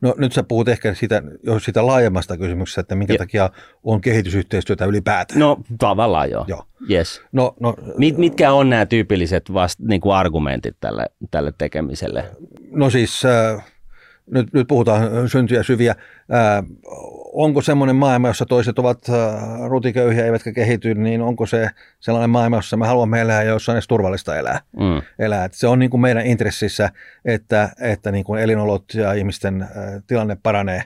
[0.01, 3.51] No nyt sä puhut ehkä siitä, jo siitä laajemmasta kysymyksestä, että minkä Ja- takia
[3.85, 5.41] on kehitysyhteistyötä ylipäätään.
[5.41, 6.45] No tavallaan joo.
[6.49, 6.65] Joo.
[6.91, 7.23] Yes.
[7.33, 12.25] No, no, Mit, mitkä on nämä tyypilliset vast, niin kuin argumentit tälle, tälle tekemiselle?
[12.71, 13.65] no siis äh,
[14.31, 15.91] nyt, nyt puhutaan syntyjä syviä.
[16.35, 16.65] Äh,
[17.35, 19.15] onko semmoinen maailma, jossa toiset ovat äh,
[19.69, 21.69] rutiköyhiä eivätkä kehity, niin onko se
[22.01, 24.61] sellainen maailma, jossa me haluamme elää ja jossa on edes turvallista elää?
[24.77, 25.03] Mm.
[25.19, 25.45] elää.
[25.45, 26.91] Et se on niin kuin meidän intressissä,
[27.25, 29.69] että, että niin kuin elinolot ja ihmisten äh,
[30.07, 30.83] tilanne paranee,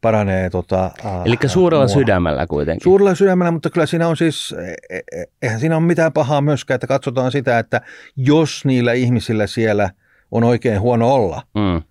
[0.00, 2.00] paranee tota, äh, Eli suurella muualla.
[2.00, 2.84] sydämellä kuitenkin.
[2.84, 4.54] Suurella sydämellä, mutta kyllä siinä on siis,
[4.90, 7.80] e- e- eihän siinä ole mitään pahaa myöskään, että katsotaan sitä, että
[8.16, 9.90] jos niillä ihmisillä siellä
[10.30, 11.82] on oikein huono olla, mm.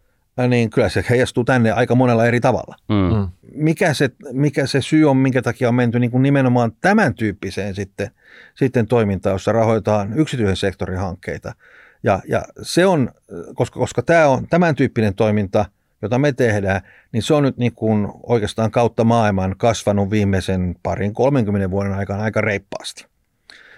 [0.50, 2.76] niin kyllä se heijastuu tänne aika monella eri tavalla.
[2.90, 3.16] Mm.
[3.16, 3.28] Mm.
[3.54, 7.76] Mikä se, mikä se syy on, minkä takia on menty niin kuin nimenomaan tämän tyyppiseen
[7.76, 8.12] sitten,
[8.56, 11.56] sitten toimintaan, jossa rahoitetaan yksityisen sektorin hankkeita.
[12.04, 13.12] Ja, ja se on,
[13.56, 15.66] koska, koska tämä on tämän tyyppinen toiminta,
[16.02, 16.82] jota me tehdään,
[17.12, 22.24] niin se on nyt niin kuin oikeastaan kautta maailman kasvanut viimeisen parin 30 vuoden aikana
[22.24, 23.06] aika reippaasti.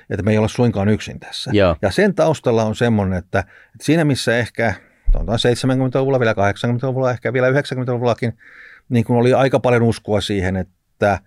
[0.09, 1.51] Että me ei ole suinkaan yksin tässä.
[1.53, 1.75] Joo.
[1.81, 4.73] Ja sen taustalla on semmoinen, että, että siinä missä ehkä
[5.13, 8.37] sanotaan 70-luvulla, vielä 80-luvulla, ehkä vielä 90-luvullakin,
[8.89, 11.19] niin kun oli aika paljon uskoa siihen, että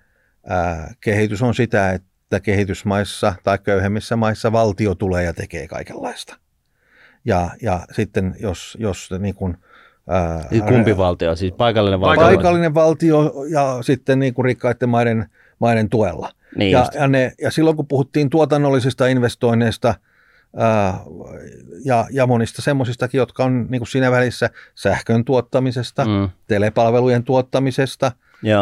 [0.48, 6.36] ää, kehitys on sitä, että kehitysmaissa tai köyhemmissä maissa valtio tulee ja tekee kaikenlaista.
[7.24, 9.59] Ja, ja sitten jos, jos niin kun,
[10.09, 11.36] ää, Kumpi valtio?
[11.36, 12.24] Siis paikallinen valtio?
[12.24, 15.26] paikallinen valtio ja sitten niin kuin rikkaiden maiden,
[15.59, 16.30] maiden tuella.
[16.56, 16.94] Niin ja, just.
[16.94, 19.94] ja, ne, ja silloin kun puhuttiin tuotannollisista investoinneista
[21.84, 26.28] ja, ja monista semmoisistakin, jotka on niin kuin siinä välissä sähkön tuottamisesta, mm.
[26.46, 28.12] Telepalvelujen tuottamisesta,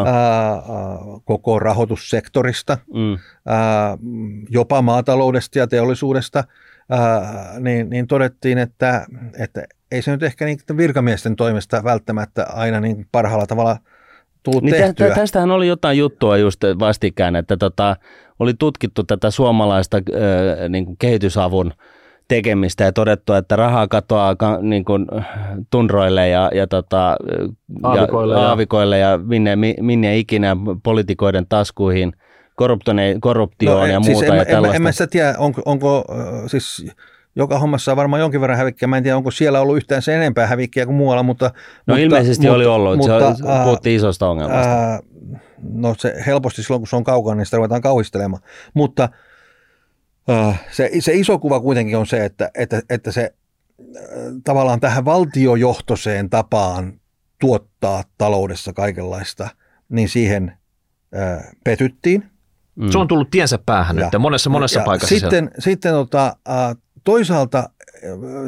[0.07, 0.62] ää, ää,
[1.24, 3.18] koko rahoitussektorista, Mm.
[3.47, 3.99] ää,
[4.49, 6.45] jopa maataloudesta ja teollisuudesta,
[6.91, 9.07] ää, niin, niin todettiin, että,
[9.39, 13.78] että ei se nyt ehkä niin virkamiesten toimesta välttämättä aina niin parhaalla tavalla
[14.53, 15.09] tullut Niin tehtyä.
[15.09, 17.97] tä, tästähän oli jotain juttua just vastikään, että tota,
[18.38, 21.72] oli tutkittu tätä suomalaista ö, niin kuin kehitysavun
[22.28, 25.07] tekemistä ja todettu, että rahaa katoaa ka, niin kuin,
[25.70, 27.16] tunroille ja, ja, tota,
[27.82, 32.12] Aavikoille ja, ja- aavikoille ja minne, mi- minne ikinä poliitikoiden taskuihin,
[32.57, 34.26] korruptioon, korruptioon ja siis muuta.
[34.26, 34.76] en, ja en, en, tällaista.
[34.76, 36.05] en mä sitä tiedä, onko, onko
[36.47, 36.86] siis
[37.37, 38.89] joka hommassa on varmaan jonkin verran hävikkiä.
[38.89, 41.45] Mä en tiedä, onko siellä ollut yhtään se enempää hävikkiä kuin muualla, mutta...
[41.45, 41.53] No
[41.87, 44.72] mutta, ilmeisesti mutta, oli ollut, mutta, se puhuttiin isosta ongelmasta.
[44.72, 45.01] Ää,
[45.72, 48.43] no se helposti silloin, kun se on kaukana, niin sitä ruvetaan kauhistelemaan.
[48.74, 49.09] Mutta
[50.28, 54.07] ää, se, se iso kuva kuitenkin on se, että, että, että se ää,
[54.45, 57.01] tavallaan tähän valtiojohtoiseen tapaan
[57.41, 59.49] tuottaa taloudessa kaikenlaista,
[59.89, 60.53] niin siihen
[61.14, 62.24] ää, petyttiin.
[62.74, 62.91] Mm.
[62.91, 65.18] Se on tullut tiensä päähän ja, nyt monessa, monessa ja paikassa.
[65.18, 65.61] Sitten, siellä.
[65.61, 66.37] sitten tota,
[67.07, 67.70] toisaalta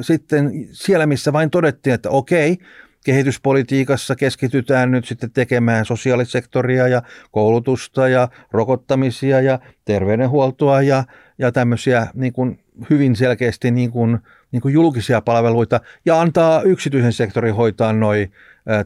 [0.00, 2.59] sitten siellä, missä vain todettiin, että okei,
[3.04, 11.04] kehityspolitiikassa keskitytään nyt sitten tekemään sosiaalisektoria ja koulutusta ja rokottamisia ja terveydenhuoltoa ja,
[11.38, 14.18] ja tämmöisiä niin kuin hyvin selkeästi niin kuin,
[14.52, 18.32] niin kuin julkisia palveluita ja antaa yksityisen sektorin hoitaa noin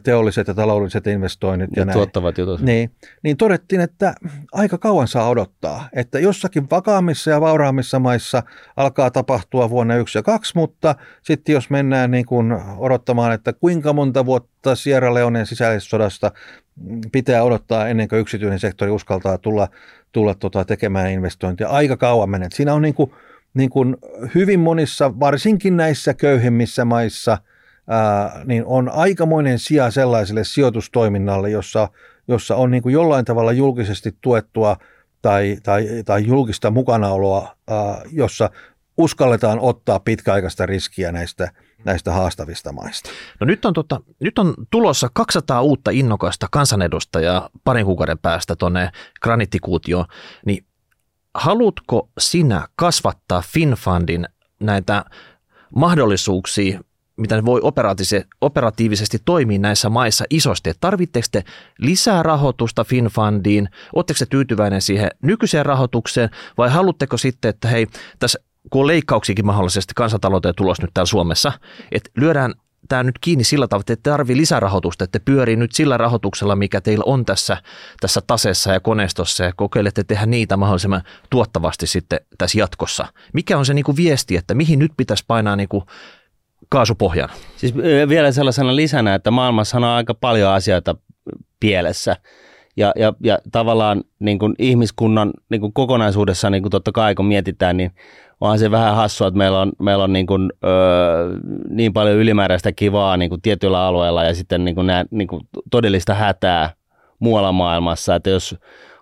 [0.03, 1.69] teolliset ja taloudelliset investoinnit.
[1.75, 1.93] Ja, ja näin.
[1.93, 2.61] tuottavat jutut.
[2.61, 2.91] Niin,
[3.23, 4.13] niin todettiin, että
[4.53, 8.43] aika kauan saa odottaa, että jossakin vakaammissa ja vauraammissa maissa
[8.77, 13.93] alkaa tapahtua vuonna yksi ja kaksi, mutta sitten jos mennään niin kuin odottamaan, että kuinka
[13.93, 16.31] monta vuotta Sierra Leonen sisällissodasta
[17.11, 19.67] pitää odottaa ennen kuin yksityinen sektori uskaltaa tulla,
[20.11, 22.47] tulla tota tekemään investointia, aika kauan menee.
[22.53, 23.11] Siinä on niin kuin,
[23.53, 23.97] niin kuin
[24.35, 27.37] hyvin monissa, varsinkin näissä köyhemmissä maissa–
[27.87, 31.89] ää, niin on aikamoinen sija sellaiselle sijoitustoiminnalle, jossa,
[32.27, 34.77] jossa on niin kuin jollain tavalla julkisesti tuettua
[35.21, 38.49] tai, tai, tai julkista mukanaoloa, ää, jossa
[38.97, 41.51] uskalletaan ottaa pitkäaikaista riskiä näistä,
[41.85, 43.09] näistä haastavista maista.
[43.39, 48.91] No nyt on, tota, nyt on tulossa 200 uutta innokasta kansanedustajaa parin kuukauden päästä tuonne
[49.21, 50.05] granittikuutioon,
[50.45, 50.65] niin
[51.33, 54.27] haluatko sinä kasvattaa FinFundin
[54.59, 55.05] näitä
[55.75, 56.79] mahdollisuuksia
[57.17, 57.61] mitä ne voi
[58.41, 60.71] operatiivisesti toimia näissä maissa isosti.
[60.79, 61.43] Tarvitteko te
[61.77, 63.69] lisää rahoitusta FinFundiin?
[63.95, 67.87] Oletteko te tyytyväinen siihen nykyiseen rahoitukseen vai haluatteko sitten, että hei,
[68.19, 68.39] tässä
[68.69, 71.51] kun on leikkauksiakin mahdollisesti kansantalouteen tulos nyt täällä Suomessa,
[71.91, 72.53] että lyödään
[72.89, 76.81] tämä nyt kiinni sillä tavalla, että te tarvitse lisärahoitusta, että pyörii nyt sillä rahoituksella, mikä
[76.81, 77.57] teillä on tässä,
[77.99, 83.07] tässä taseessa ja koneistossa ja kokeilette tehdä niitä mahdollisimman tuottavasti sitten tässä jatkossa.
[83.33, 85.83] Mikä on se niin kuin viesti, että mihin nyt pitäisi painaa niin kuin
[86.73, 87.29] kaasupohjan.
[87.57, 87.75] Siis
[88.09, 90.95] vielä sellaisena lisänä, että maailmassa on aika paljon asioita
[91.59, 92.15] pielessä.
[92.77, 97.25] Ja, ja, ja tavallaan niin kuin ihmiskunnan niin kuin kokonaisuudessa, niin kuin totta kai kun
[97.25, 97.91] mietitään, niin
[98.41, 100.71] onhan se vähän hassua, että meillä on, meillä on niin, kuin, öö,
[101.69, 105.41] niin paljon ylimääräistä kivaa niin kuin tietyillä alueilla ja sitten niin kuin nää, niin kuin
[105.71, 106.69] todellista hätää
[107.19, 108.15] muualla maailmassa.
[108.15, 108.55] Että jos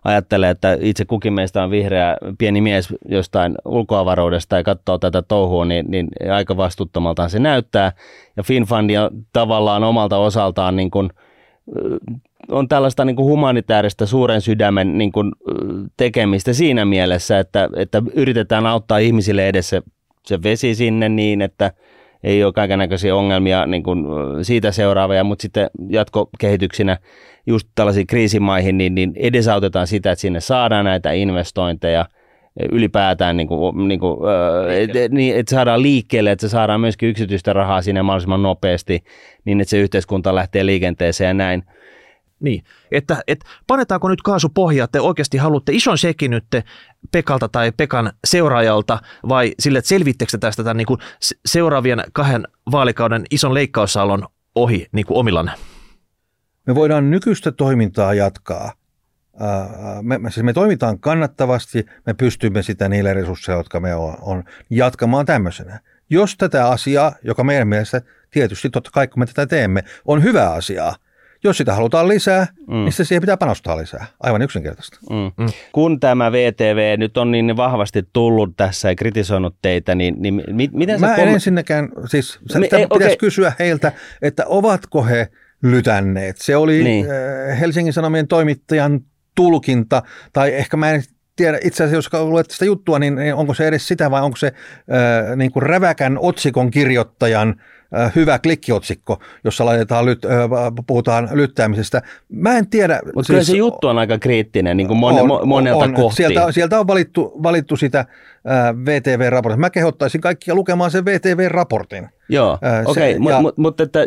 [0.03, 5.65] ajattelee, että itse kukin meistä on vihreä pieni mies jostain ulkoavaruudesta ja katsoo tätä touhua,
[5.65, 7.91] niin, niin aika vastuuttomaltaan se näyttää.
[8.37, 11.09] Ja FinFundia tavallaan omalta osaltaan niin kuin,
[12.51, 15.31] on tällaista niin kuin humanitaarista suuren sydämen niin kuin,
[15.97, 19.81] tekemistä siinä mielessä, että, että yritetään auttaa ihmisille edes se,
[20.25, 21.71] se vesi sinne niin, että
[22.23, 24.05] ei ole kaikenlaisia ongelmia niin kuin
[24.41, 26.97] siitä seuraavia, mutta sitten jatkokehityksinä
[27.47, 32.05] just tällaisiin kriisimaihin, niin, niin edesautetaan sitä, että sinne saadaan näitä investointeja
[32.71, 34.17] ylipäätään, niin kuin, niin kuin,
[34.69, 39.03] et, niin, että saadaan liikkeelle, että se saadaan myöskin yksityistä rahaa sinne mahdollisimman nopeasti,
[39.45, 41.63] niin että se yhteiskunta lähtee liikenteeseen ja näin.
[42.39, 46.45] Niin, että, että panetaanko nyt kaasupohjaa, että oikeasti haluatte ison sekin nyt
[47.11, 50.99] Pekalta tai Pekan seuraajalta vai sille, että selvittekö tästä tämän niin kuin
[51.45, 55.51] seuraavien kahden vaalikauden ison leikkausalon ohi niin kuin omillanne?
[56.67, 58.73] Me voidaan nykyistä toimintaa jatkaa.
[60.01, 64.43] Me, me, siis me toimitaan kannattavasti, me pystymme sitä niillä resursseilla, jotka me on, on
[64.69, 65.79] jatkamaan tämmöisenä.
[66.09, 68.01] Jos tätä asiaa, joka meidän mielestä
[68.31, 70.95] tietysti totta kai kun me tätä teemme, on hyvä asiaa–
[71.43, 72.73] jos sitä halutaan lisää, mm.
[72.73, 74.05] niin se siihen pitää panostaa lisää.
[74.19, 74.97] Aivan yksinkertaista.
[75.09, 75.43] Mm.
[75.43, 75.51] Mm.
[75.71, 80.69] Kun tämä VTV nyt on niin vahvasti tullut tässä ja kritisoinut teitä, niin, niin mi,
[80.73, 83.15] miten Mä en kom- ensinnäkään, siis Me, ei, pitäisi okay.
[83.17, 83.91] kysyä heiltä,
[84.21, 85.27] että ovatko he
[85.61, 86.37] lytänneet.
[86.37, 87.05] Se oli niin.
[87.11, 88.99] Äh, Helsingin Sanomien toimittajan
[89.35, 90.03] tulkinta,
[90.33, 91.03] tai ehkä mä en
[91.35, 94.37] tiedä, itse asiassa jos luet sitä juttua, niin, niin onko se edes sitä vai onko
[94.37, 97.80] se äh, niin kuin räväkän otsikon kirjoittajan Äh,
[98.15, 100.31] hyvä klikkiotsikko, jossa laitetaan lyt, äh,
[100.87, 102.01] puhutaan lyttäämisestä.
[102.29, 102.99] Mä en tiedä.
[103.05, 105.93] Mutta siis, kyllä se juttu on aika kriittinen niin kuin mon, on, monelta on.
[105.93, 106.15] kohti.
[106.15, 108.05] Sieltä, sieltä on valittu, valittu sitä äh,
[108.85, 109.59] VTV-raportin.
[109.59, 112.09] Mä kehottaisin kaikkia lukemaan sen VTV-raportin.
[112.29, 113.99] Joo, okei, okay, mutta mut, mut, että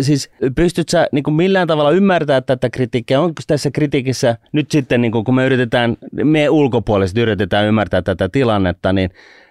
[0.00, 3.20] siis pystyt sä niin kuin millään tavalla ymmärtämään tätä kritiikkiä?
[3.20, 8.28] Onko tässä kritiikissä nyt sitten, niin kuin, kun me yritetään, me ulkopuoliset yritetään ymmärtää tätä
[8.28, 9.10] tilannetta, niin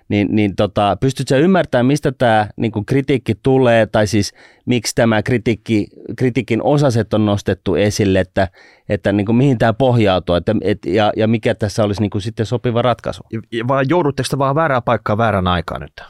[0.09, 4.33] niin, niin tota, pystytkö ymmärtämään, mistä tämä niin kritiikki tulee, tai siis
[4.65, 5.87] miksi tämä kritiikki,
[6.17, 8.47] kritiikin osaset on nostettu esille, että,
[8.89, 12.21] että niin kuin mihin tämä pohjautuu, että, et, ja, ja mikä tässä olisi niin kuin
[12.21, 13.23] sitten sopiva ratkaisu?
[13.67, 16.01] Vai joudutteko te vaan väärää paikkaa väärän aikaa nyt?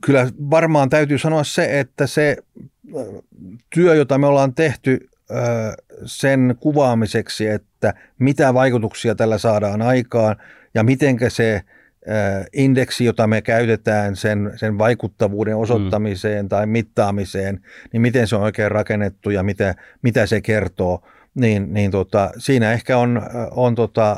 [0.00, 2.36] kyllä varmaan täytyy sanoa se, että se
[3.74, 5.08] työ, jota me ollaan tehty
[6.04, 10.36] sen kuvaamiseksi, että mitä vaikutuksia tällä saadaan aikaan
[10.74, 11.60] ja miten se
[12.52, 16.48] indeksi, jota me käytetään sen, sen vaikuttavuuden osoittamiseen mm.
[16.48, 17.60] tai mittaamiseen,
[17.92, 21.00] niin miten se on oikein rakennettu ja mitä, mitä se kertoo,
[21.34, 24.16] niin, niin tota, siinä ehkä on, on tota,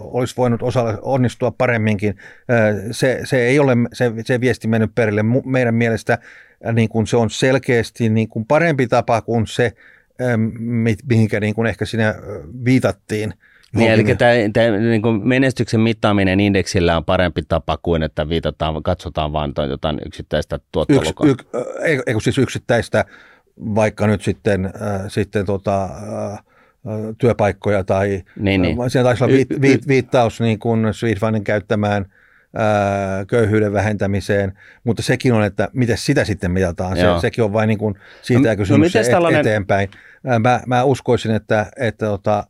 [0.00, 2.16] olisi voinut osa, onnistua paremminkin.
[2.90, 5.22] Se, se ei ole se, se viesti mennyt perille.
[5.44, 6.18] Meidän mielestä
[6.72, 9.72] niin kuin se on selkeästi niin kuin parempi tapa kuin se,
[11.08, 12.14] mihinkä niin kuin ehkä siinä
[12.64, 13.34] viitattiin.
[13.74, 18.82] Niin, eli tämä, tämä niin kuin menestyksen mittaaminen indeksillä on parempi tapa kuin, että viitataan,
[18.82, 21.26] katsotaan vain jotain yksittäistä tuottolukoa.
[21.26, 23.04] Yks, yk, eikö siis yksittäistä,
[23.74, 26.44] vaikka nyt sitten, äh, sitten tota, äh,
[27.18, 28.90] työpaikkoja tai niin, niin.
[28.90, 32.23] siinä taisi olla vi, vi, viittaus niin kuin Swedfundin käyttämään ää,
[33.26, 36.96] köyhyyden vähentämiseen, mutta sekin on, että miten sitä sitten mitataan.
[36.96, 39.40] Se, sekin on vain niin kuin siitä no, kysymys no, et, tällainen...
[39.40, 39.88] eteenpäin.
[40.42, 42.44] Mä, mä uskoisin, että, että tota,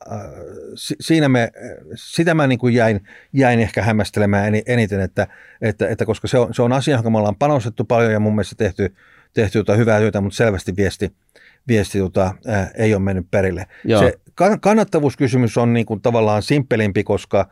[1.01, 1.53] siinä me,
[1.95, 5.27] sitä mä niin kuin jäin, jäin ehkä hämmästelemään eniten, että,
[5.61, 8.35] että, että koska se on, se on asia, johon me ollaan panostettu paljon ja mun
[8.35, 8.95] mielestä tehty,
[9.35, 11.13] tehty jotain hyvää työtä, mutta selvästi viesti,
[11.69, 13.67] viesti jota, ää, ei ole mennyt perille.
[13.85, 14.01] Joo.
[14.03, 14.19] Se
[14.61, 17.47] kannattavuuskysymys on niin kuin tavallaan simppelimpi, koska, äh,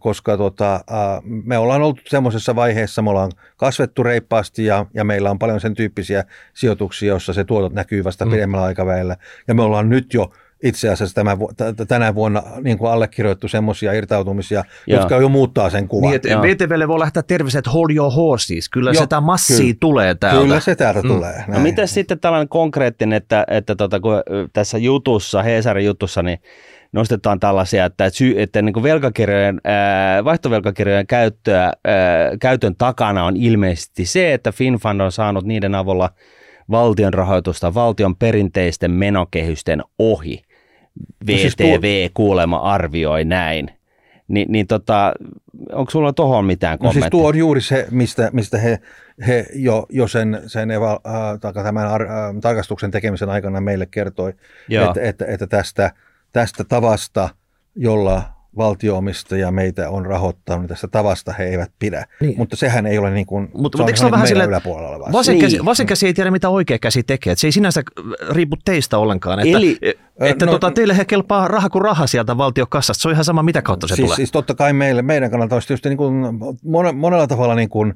[0.00, 0.80] koska tota,
[1.24, 5.74] me ollaan oltu semmoisessa vaiheessa, me ollaan kasvettu reippaasti ja, ja meillä on paljon sen
[5.74, 8.30] tyyppisiä sijoituksia, joissa se tuotot näkyy vasta mm.
[8.30, 9.16] pidemmällä aikavälillä.
[9.48, 10.30] Ja me ollaan nyt jo
[10.62, 11.38] itse asiassa tämän,
[11.88, 15.00] tänä vuonna niin kuin allekirjoittu semmoisia irtautumisia, Joo.
[15.00, 16.10] jotka jo muuttaa sen kuvan.
[16.10, 18.68] Niin, että VTVlle voi lähteä terveiset hold your horses.
[18.68, 20.42] Kyllä Joo, sitä massia kyllä, tulee täältä.
[20.42, 21.08] Kyllä se täältä mm.
[21.08, 21.32] tulee.
[21.32, 21.52] Näin.
[21.52, 26.38] No miten sitten tällainen konkreettinen, että, että tota, kun tässä jutussa, Heesarin jutussa, niin
[26.92, 29.60] nostetaan tällaisia, että, että niin kuin velkakirjojen,
[30.24, 31.72] vaihtovelkakirjojen käyttöä,
[32.40, 36.10] käytön takana on ilmeisesti se, että FinFund on saanut niiden avulla
[36.70, 40.42] valtion rahoitusta valtion perinteisten menokehysten ohi.
[41.26, 43.70] VTV no siis kuulema arvioi näin.
[44.28, 45.12] Ni, niin tota,
[45.72, 47.00] onko sulla tuohon mitään kommenttia?
[47.00, 48.78] No siis tuo on juuri se, mistä, mistä he,
[49.26, 52.08] he jo, jo sen, sen eva, äh, tämän ar, äh,
[52.40, 54.32] tarkastuksen tekemisen aikana meille kertoi,
[54.88, 55.90] että, että, että tästä,
[56.32, 57.28] tästä tavasta,
[57.76, 58.22] jolla
[58.56, 62.06] valtioomistaja meitä on rahoittanut, niin tästä tavasta he eivät pidä.
[62.20, 62.34] Niin.
[62.38, 65.32] Mutta sehän ei ole niin kuin, Mut, se on, se on vähän sille, yläpuolella vasen,
[65.32, 65.40] niin.
[65.40, 67.36] käsi, vasen käsi ei tiedä, mitä oikea käsi tekee.
[67.36, 67.82] se ei sinänsä
[68.30, 69.40] riipu teistä ollenkaan.
[69.40, 69.78] Että, Eli,
[70.20, 73.02] että no, tota, teille he kelpaa raha kuin raha sieltä valtiokassasta.
[73.02, 74.16] Se on ihan sama, mitä kautta se siis, tulee.
[74.16, 76.14] Siis totta kai meille, meidän kannalta olisi tietysti niin kuin,
[76.94, 77.94] monella tavalla niin kuin,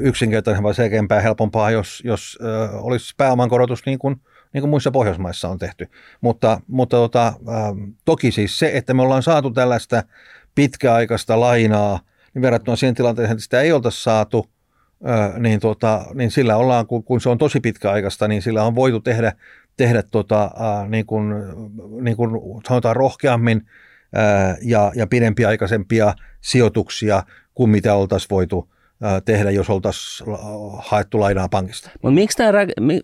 [0.00, 2.38] yksinkertaisempaa, selkeämpää, helpompaa, jos, jos
[2.72, 4.16] olisi pääoman korotus niin kuin–
[4.52, 5.88] niin kuin muissa Pohjoismaissa on tehty.
[6.20, 10.02] Mutta, mutta tota, ähm, toki siis se, että me ollaan saatu tällaista
[10.54, 12.00] pitkäaikaista lainaa,
[12.34, 14.46] niin verrattuna siihen tilanteeseen, että sitä ei oltaisi saatu,
[15.08, 18.74] äh, niin, tota, niin sillä ollaan, kun, kun se on tosi pitkäaikaista, niin sillä on
[18.74, 19.32] voitu tehdä,
[19.76, 21.34] tehdä tota, äh, niin kuin,
[22.00, 22.30] niin kuin
[22.68, 23.66] sanotaan rohkeammin
[24.16, 27.22] äh, ja, ja pidempiaikaisempia sijoituksia
[27.54, 28.68] kuin mitä oltaisiin voitu
[29.24, 30.30] tehdä, jos oltaisiin
[30.78, 31.90] haettu lainaa pankista.
[32.02, 32.52] Mutta miksi tämä,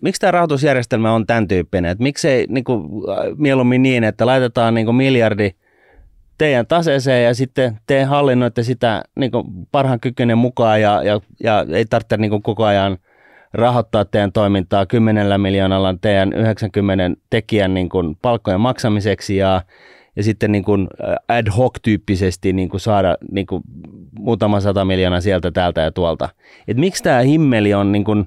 [0.01, 1.91] miksi tämä rahoitusjärjestelmä on tämän tyyppinen?
[1.91, 2.83] Et miksei niin kuin,
[3.37, 5.51] mieluummin niin, että laitetaan niin kuin miljardi
[6.37, 11.65] teidän taseeseen ja sitten te hallinnoitte sitä niin kuin parhaan kykyinen mukaan ja, ja, ja
[11.69, 12.97] ei tarvitse niin kuin koko ajan
[13.53, 19.61] rahoittaa teidän toimintaa kymmenellä miljoonalla teidän 90 tekijän niin kuin palkkojen maksamiseksi ja
[20.15, 20.87] ja sitten niin kuin
[21.27, 23.63] ad hoc-tyyppisesti niin kuin saada niin kuin
[24.19, 26.29] muutama sata miljoonaa sieltä, täältä ja tuolta.
[26.67, 28.25] Et miksi tämä himmeli on, niin kuin,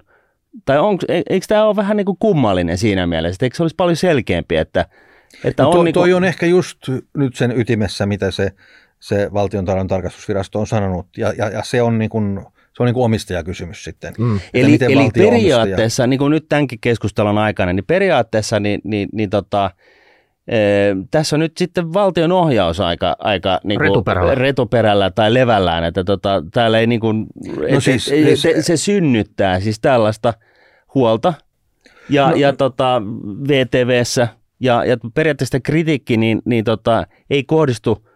[0.65, 3.77] tai on, e, eikö tämä ole vähän niin kuin kummallinen siinä mielessä, eikö se olisi
[3.77, 4.87] paljon selkeämpi, että,
[5.45, 5.85] että no on...
[5.85, 6.03] Niin kuin...
[6.03, 6.79] toi on ehkä just
[7.17, 8.53] nyt sen ytimessä, mitä se,
[9.01, 12.41] se valtion tarkastusvirasto on sanonut, ja, ja, ja se on niin kuin,
[12.77, 14.15] se on niin kuin omistajakysymys sitten.
[14.19, 14.41] Mm.
[14.55, 16.07] Eli, eli periaatteessa, omistaja...
[16.07, 19.71] niin kuin nyt tämänkin keskustelun aikana, niin periaatteessa niin, niin, niin tota,
[21.11, 24.35] tässä on nyt sitten valtion ohjaus aika, aika niin kuin retuperällä.
[24.35, 27.27] retuperällä tai levällään, että tota, täällä ei niin kuin,
[27.73, 30.35] no siis, se, siis, se, se, synnyttää siis tällaista
[30.95, 31.35] huolta
[32.09, 33.03] ja, no, ja tota,
[33.49, 34.29] VTVssä
[34.61, 38.09] ja, ja periaatteessa kritiikki niin, niin tota, ei kohdistu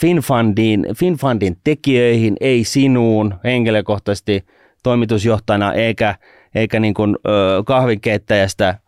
[0.00, 4.44] FinFundin, FinFundin tekijöihin, ei sinuun henkilökohtaisesti
[4.82, 6.14] toimitusjohtajana eikä,
[6.54, 8.78] eikä niin kuin, ö, kahvinkeittäjästä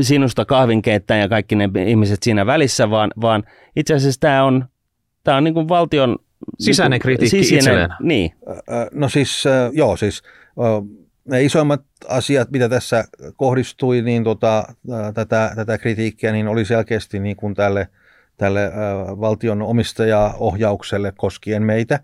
[0.00, 3.44] sinusta kahvinkeittäjä ja kaikki ne ihmiset siinä välissä, vaan, vaan
[3.76, 4.64] itse asiassa tämä on,
[5.24, 6.16] tämä on niin kuin valtion...
[6.58, 7.90] Sisäinen kritiikki sisäinen, itselleen.
[8.00, 8.32] Niin.
[8.92, 10.22] No siis, joo, siis
[11.24, 13.04] ne isoimmat asiat, mitä tässä
[13.36, 14.64] kohdistui, niin tota,
[15.14, 17.88] tätä, tätä kritiikkiä, niin oli selkeästi niin kuin tälle,
[18.36, 18.72] tälle
[19.20, 22.00] valtion omistajaohjaukselle koskien meitä.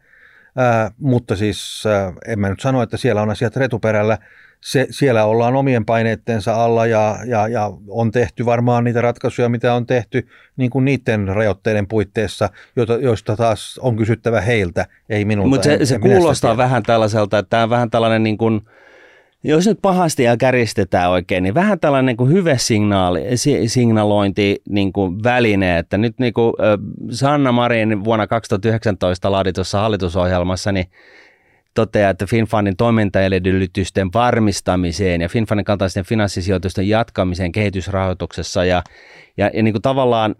[0.98, 1.84] Mutta siis
[2.26, 4.18] en mä nyt sano, että siellä on asiat retuperällä.
[4.60, 9.74] Se, siellä ollaan omien paineittensa alla ja, ja, ja on tehty varmaan niitä ratkaisuja, mitä
[9.74, 15.48] on tehty niin kuin niiden rajoitteiden puitteissa, joita, joista taas on kysyttävä heiltä, ei minulta.
[15.48, 18.60] Mutta se, en, se en kuulostaa vähän tällaiselta, että tämä on vähän tällainen niin kuin,
[19.44, 24.92] jos nyt pahasti ja käristetään oikein, niin vähän tällainen niin kuin hyvesignaali, si- signalointi niin
[24.92, 26.54] kuin väline, että nyt niin kuin
[27.10, 30.86] Sanna Marin vuonna 2019 laaditussa hallitusohjelmassa, niin
[31.86, 38.82] toteaa, että FinFundin toimintaedellytysten varmistamiseen ja FinFundin kaltaisten finanssisijoitusten jatkamiseen kehitysrahoituksessa ja,
[39.36, 40.34] ja, ja niin kuin tavallaan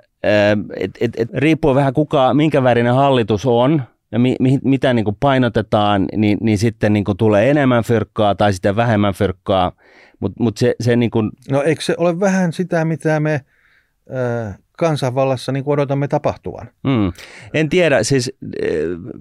[0.76, 3.82] et, et, et, riippuu vähän kuka, minkä värinen hallitus on
[4.12, 8.34] ja mi, mi, mitä niin kuin painotetaan, niin, niin sitten niin kuin tulee enemmän fyrkkaa
[8.34, 9.72] tai sitten vähemmän fyrkkaa,
[10.20, 14.58] mutta mut se, se niin kuin, No eikö se ole vähän sitä, mitä me äh,
[14.80, 16.68] kansanvallassa niin kuin odotamme tapahtuvan?
[16.84, 17.12] Mm.
[17.54, 18.70] En tiedä, siis eh,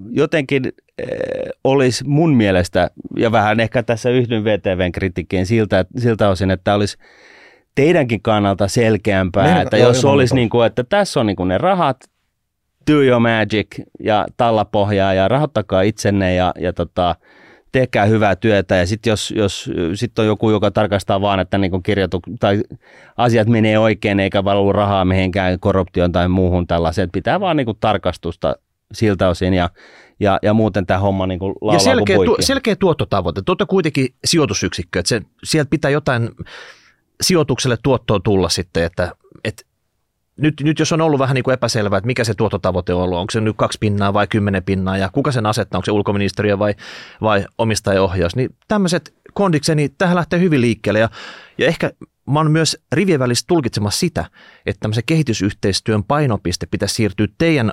[0.10, 0.66] jotenkin
[0.98, 1.08] eh,
[1.64, 6.98] olisi mun mielestä, ja vähän ehkä tässä yhdyn VTVn kritiikkiin siltä, siltä osin, että olisi
[7.76, 11.48] teidänkin kannalta selkeämpää, Meidän- että joo, jos olisi niin kuin, että tässä on niin kuin
[11.48, 11.98] ne rahat,
[12.92, 13.68] do your magic
[14.00, 17.16] ja tallapohjaa ja rahoittakaa itsenne ja, ja tota,
[17.72, 21.84] tehkää hyvää työtä ja sitten jos, jos sit on joku, joka tarkastaa vaan, että niin
[21.84, 22.64] kirjoitu, tai
[23.18, 27.66] asiat menee oikein eikä valu rahaa mihinkään korruptioon tai muuhun tällaiseen, että pitää vaan niin
[27.66, 28.56] kuin tarkastusta
[28.94, 29.70] siltä osin ja,
[30.20, 33.42] ja, ja muuten tämä homma niin kuin laulaa Ja selkeä, kuin tu, selkeä tuottotavoite.
[33.46, 36.30] Tuota kuitenkin sijoitusyksikkö, että se, sieltä pitää jotain
[37.22, 39.12] sijoitukselle tuottoa tulla sitten, että
[40.42, 43.18] nyt, nyt jos on ollut vähän niin kuin epäselvää, että mikä se tuottotavoite on ollut,
[43.18, 46.60] onko se nyt kaksi pinnaa vai kymmenen pinnaa ja kuka sen asettaa, onko se ulkoministeriö
[46.60, 46.76] vai,
[47.22, 51.00] vai omistajaohjaus, niin tämmöiset kondikseni, niin tähän lähtee hyvin liikkeelle.
[51.00, 51.10] Ja,
[51.58, 51.92] ja ehkä
[52.30, 54.26] mä oon myös rivien välissä tulkitsemassa sitä,
[54.66, 57.72] että tämmöisen kehitysyhteistyön painopiste pitäisi siirtyä teidän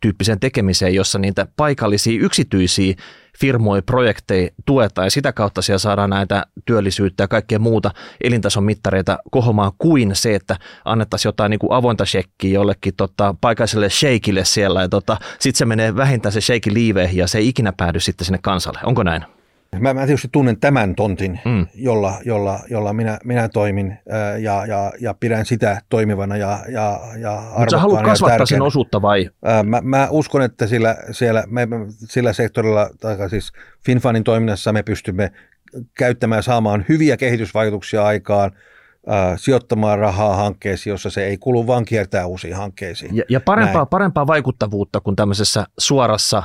[0.00, 2.94] tyyppiseen tekemiseen, jossa niitä paikallisia yksityisiä
[3.40, 7.90] firmoja, projekteja tuetaan ja sitä kautta siellä saadaan näitä työllisyyttä ja kaikkea muuta
[8.24, 13.90] elintason mittareita kohomaan kuin se, että annettaisiin jotain niin kuin avointa shekkiä jollekin tota, paikalliselle
[13.90, 17.72] sheikille siellä ja tota, sitten se menee vähintään se sheikki liiveihin ja se ei ikinä
[17.76, 18.80] päädy sitten sinne kansalle.
[18.84, 19.37] Onko näin?
[19.80, 21.66] Mä, mä tietysti tunnen tämän tontin, Mm.
[21.74, 27.00] jolla, jolla, jolla minä, minä toimin ää, ja, ja, ja pidän sitä toimivana ja, ja,
[27.18, 28.64] ja Mutta sä haluat arvokkaana kasvattaa sen tärkeänä.
[28.64, 29.30] osuutta vai?
[29.44, 33.52] Ää, Mä, mä uskon, että sillä, siellä, me, sillä sektorilla, tai siis
[33.86, 35.32] FinFundin toiminnassa me pystymme
[35.94, 38.50] käyttämään saamaan hyviä kehitysvaikutuksia aikaan,
[39.06, 43.16] ää, sijoittamaan rahaa hankkeisiin, jossa se ei kulu, vaan kiertää uusiin hankkeisiin.
[43.16, 43.86] Ja, ja parempaa, Näin.
[43.88, 46.42] parempaa vaikuttavuutta kuin tämmöisessä suorassa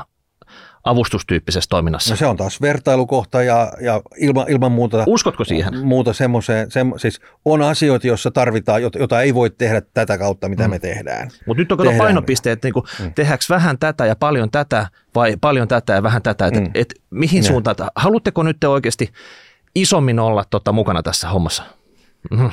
[0.83, 2.09] avustustyyppisessä toiminnassa.
[2.13, 5.85] No se on taas vertailukohta ja, ja ilman, ilman muuta Uskotko siihen?
[5.85, 10.63] muuta semmoiseen, semmo, siis on asioita, joissa tarvitaan, jota, ei voi tehdä tätä kautta, mitä
[10.63, 10.69] mm.
[10.69, 11.29] me tehdään.
[11.45, 13.13] Mutta nyt on kato painopiste, että niinku, mm.
[13.13, 16.47] tehdäänkö vähän tätä ja paljon tätä vai paljon tätä ja vähän tätä.
[16.47, 16.59] Et, Mm.
[16.59, 16.71] mm.
[16.73, 17.43] et, mihin Niin.
[17.43, 17.71] suuntaan?
[17.71, 19.11] että Haluatteko nyt te oikeasti
[19.75, 21.63] isommin olla tota, mukana tässä hommassa?
[22.31, 22.45] Mhm.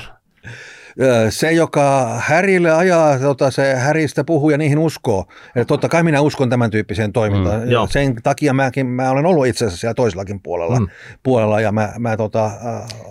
[1.30, 5.24] Se, joka härille ajaa, tota, se häristä puhuu ja niihin uskoo.
[5.54, 7.62] Ja totta kai minä uskon tämän tyyppiseen toimintaan.
[7.62, 7.86] Mm, joo.
[7.86, 10.88] Sen takia mäkin, mä olen ollut itse asiassa siellä toisellakin puolella, Mm.
[11.22, 12.50] puolella ja mä, mä tota,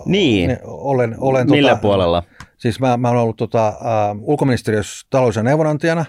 [0.04, 0.58] Niin.
[0.64, 2.22] olen, olen Millä tota, puolella?
[2.58, 3.74] Siis mä, mä olen ollut tota, äh,
[4.20, 6.04] ulkoministeriössä talous- ja neuvonantajana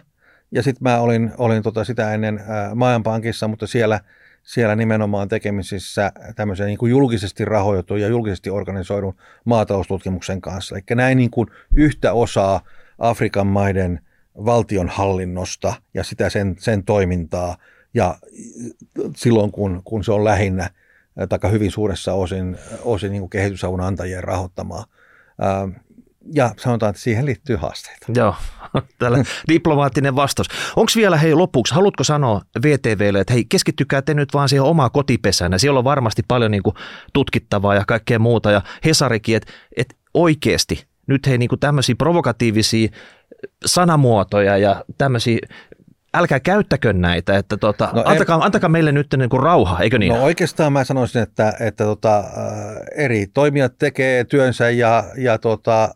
[0.51, 2.39] ja sitten mä olin, olin tota sitä ennen
[2.75, 3.99] Maailmanpankissa, mutta siellä,
[4.43, 9.15] siellä nimenomaan tekemisissä tämmöisen niin kuin julkisesti rahoitetun ja julkisesti organisoidun
[9.45, 10.75] maataloustutkimuksen kanssa.
[10.75, 12.61] Eli näin niin kuin yhtä osaa
[12.99, 13.99] Afrikan maiden
[14.45, 17.57] valtionhallinnosta ja sitä sen, sen toimintaa
[17.93, 18.17] ja
[19.15, 20.69] silloin kun, kun se on lähinnä
[21.29, 24.85] tai hyvin suuressa osin, osin niin kuin kehitysavun antajien rahoittamaa.
[26.33, 28.05] Ja sanotaan, että siihen liittyy haasteita.
[28.15, 28.35] Joo,
[28.99, 30.47] tällä diplomaattinen vastaus.
[30.75, 34.89] Onko vielä, hei lopuksi, haluatko sanoa VTVlle, että hei keskittykää te nyt vaan siihen omaa
[34.89, 35.57] kotipesänä.
[35.57, 36.75] Siellä on varmasti paljon niin kuin,
[37.13, 38.51] tutkittavaa ja kaikkea muuta.
[38.51, 42.89] Ja Hesarikin, että et oikeasti nyt hei niin kuin tämmöisiä provokatiivisia
[43.65, 45.39] sanamuotoja ja tämmöisiä,
[46.13, 49.97] älkää käyttäkö näitä, että tota, No en- antakaa, antakaa meille nyt niin kuin rauha, eikö
[49.97, 50.13] niin?
[50.13, 52.25] No oikeastaan mä sanoisin, että, että tota, äh,
[52.97, 55.91] eri toimijat tekee työnsä ja, ja tota, äh,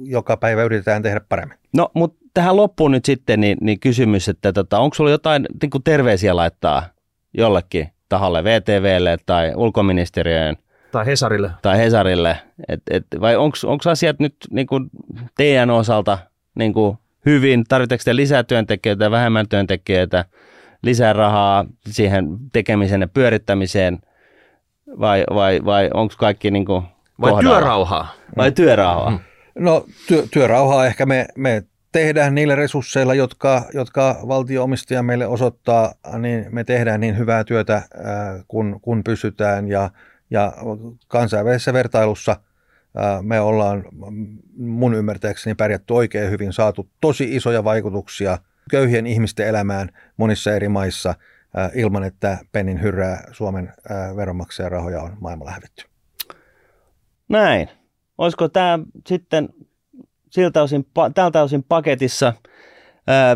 [0.00, 1.58] joka päivä yritetään tehdä paremmin.
[1.76, 5.70] No, mutta tähän loppuun nyt sitten niin, niin kysymys, että tota, onko sulla jotain niin
[5.70, 6.82] kuin terveisiä laittaa
[7.34, 10.56] jollekin taholle, VTVlle tai ulkoministeriöön
[10.92, 11.50] Tai Hesarille.
[11.62, 12.36] tai Hesarille,
[12.68, 14.90] et, et, vai onko asiat nyt niin kuin
[15.36, 16.18] teidän osalta
[16.54, 20.24] niin kuin hyvin, tarvitseeko te lisää työntekijöitä, vähemmän työntekijöitä,
[20.82, 23.98] lisää rahaa siihen tekemiseen ja pyörittämiseen,
[25.00, 26.82] vai, vai, vai onko kaikki niin kuin
[27.20, 28.14] Vai työrauhaa?
[28.36, 29.10] Vai työrauhaa?
[29.10, 29.18] Mm.
[29.58, 31.62] No työ, työrauhaa ehkä me, me
[31.92, 37.82] tehdään niillä resursseilla, jotka, jotka valtio-omistaja meille osoittaa, niin me tehdään niin hyvää työtä,
[38.48, 39.68] kun, kun pystytään.
[39.68, 39.90] Ja,
[40.30, 40.52] ja
[41.08, 42.36] kansainvälisessä vertailussa
[43.22, 43.84] me ollaan
[44.56, 48.38] mun ymmärtääkseni pärjätty oikein hyvin, saatu tosi isoja vaikutuksia
[48.70, 51.14] köyhien ihmisten elämään monissa eri maissa
[51.74, 53.72] ilman, että pennin hyrrää Suomen
[54.16, 55.84] veronmaksajan rahoja on maailmalla hävitty.
[57.28, 57.68] Näin.
[58.18, 59.48] Olisiko tämä sitten
[60.30, 62.32] siltä osin, tältä osin paketissa.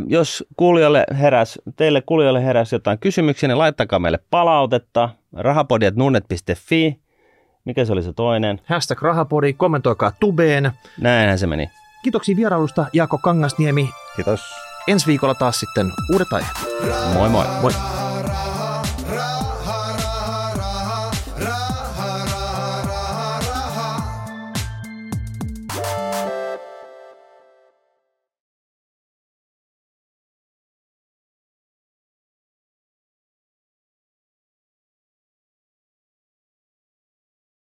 [0.07, 5.09] Jos kuulijoille heräs, teille kuulijoille heräs jotain kysymyksiä, niin laittakaa meille palautetta.
[5.33, 7.01] rahapodiatnunnet.fi.
[7.71, 8.61] Mikä se oli se toinen?
[8.67, 10.73] Hashtag rahapodi, kommentoikaa tubeen.
[11.01, 11.71] Näinhän se meni.
[12.03, 13.91] Kiitoksia vierailusta Jaakko Kangasniemi.
[14.17, 14.41] Kiitos.
[14.89, 16.57] Ensi viikolla taas sitten uudet aiheet.
[17.15, 17.47] Moi moi.
[17.61, 17.73] Moi.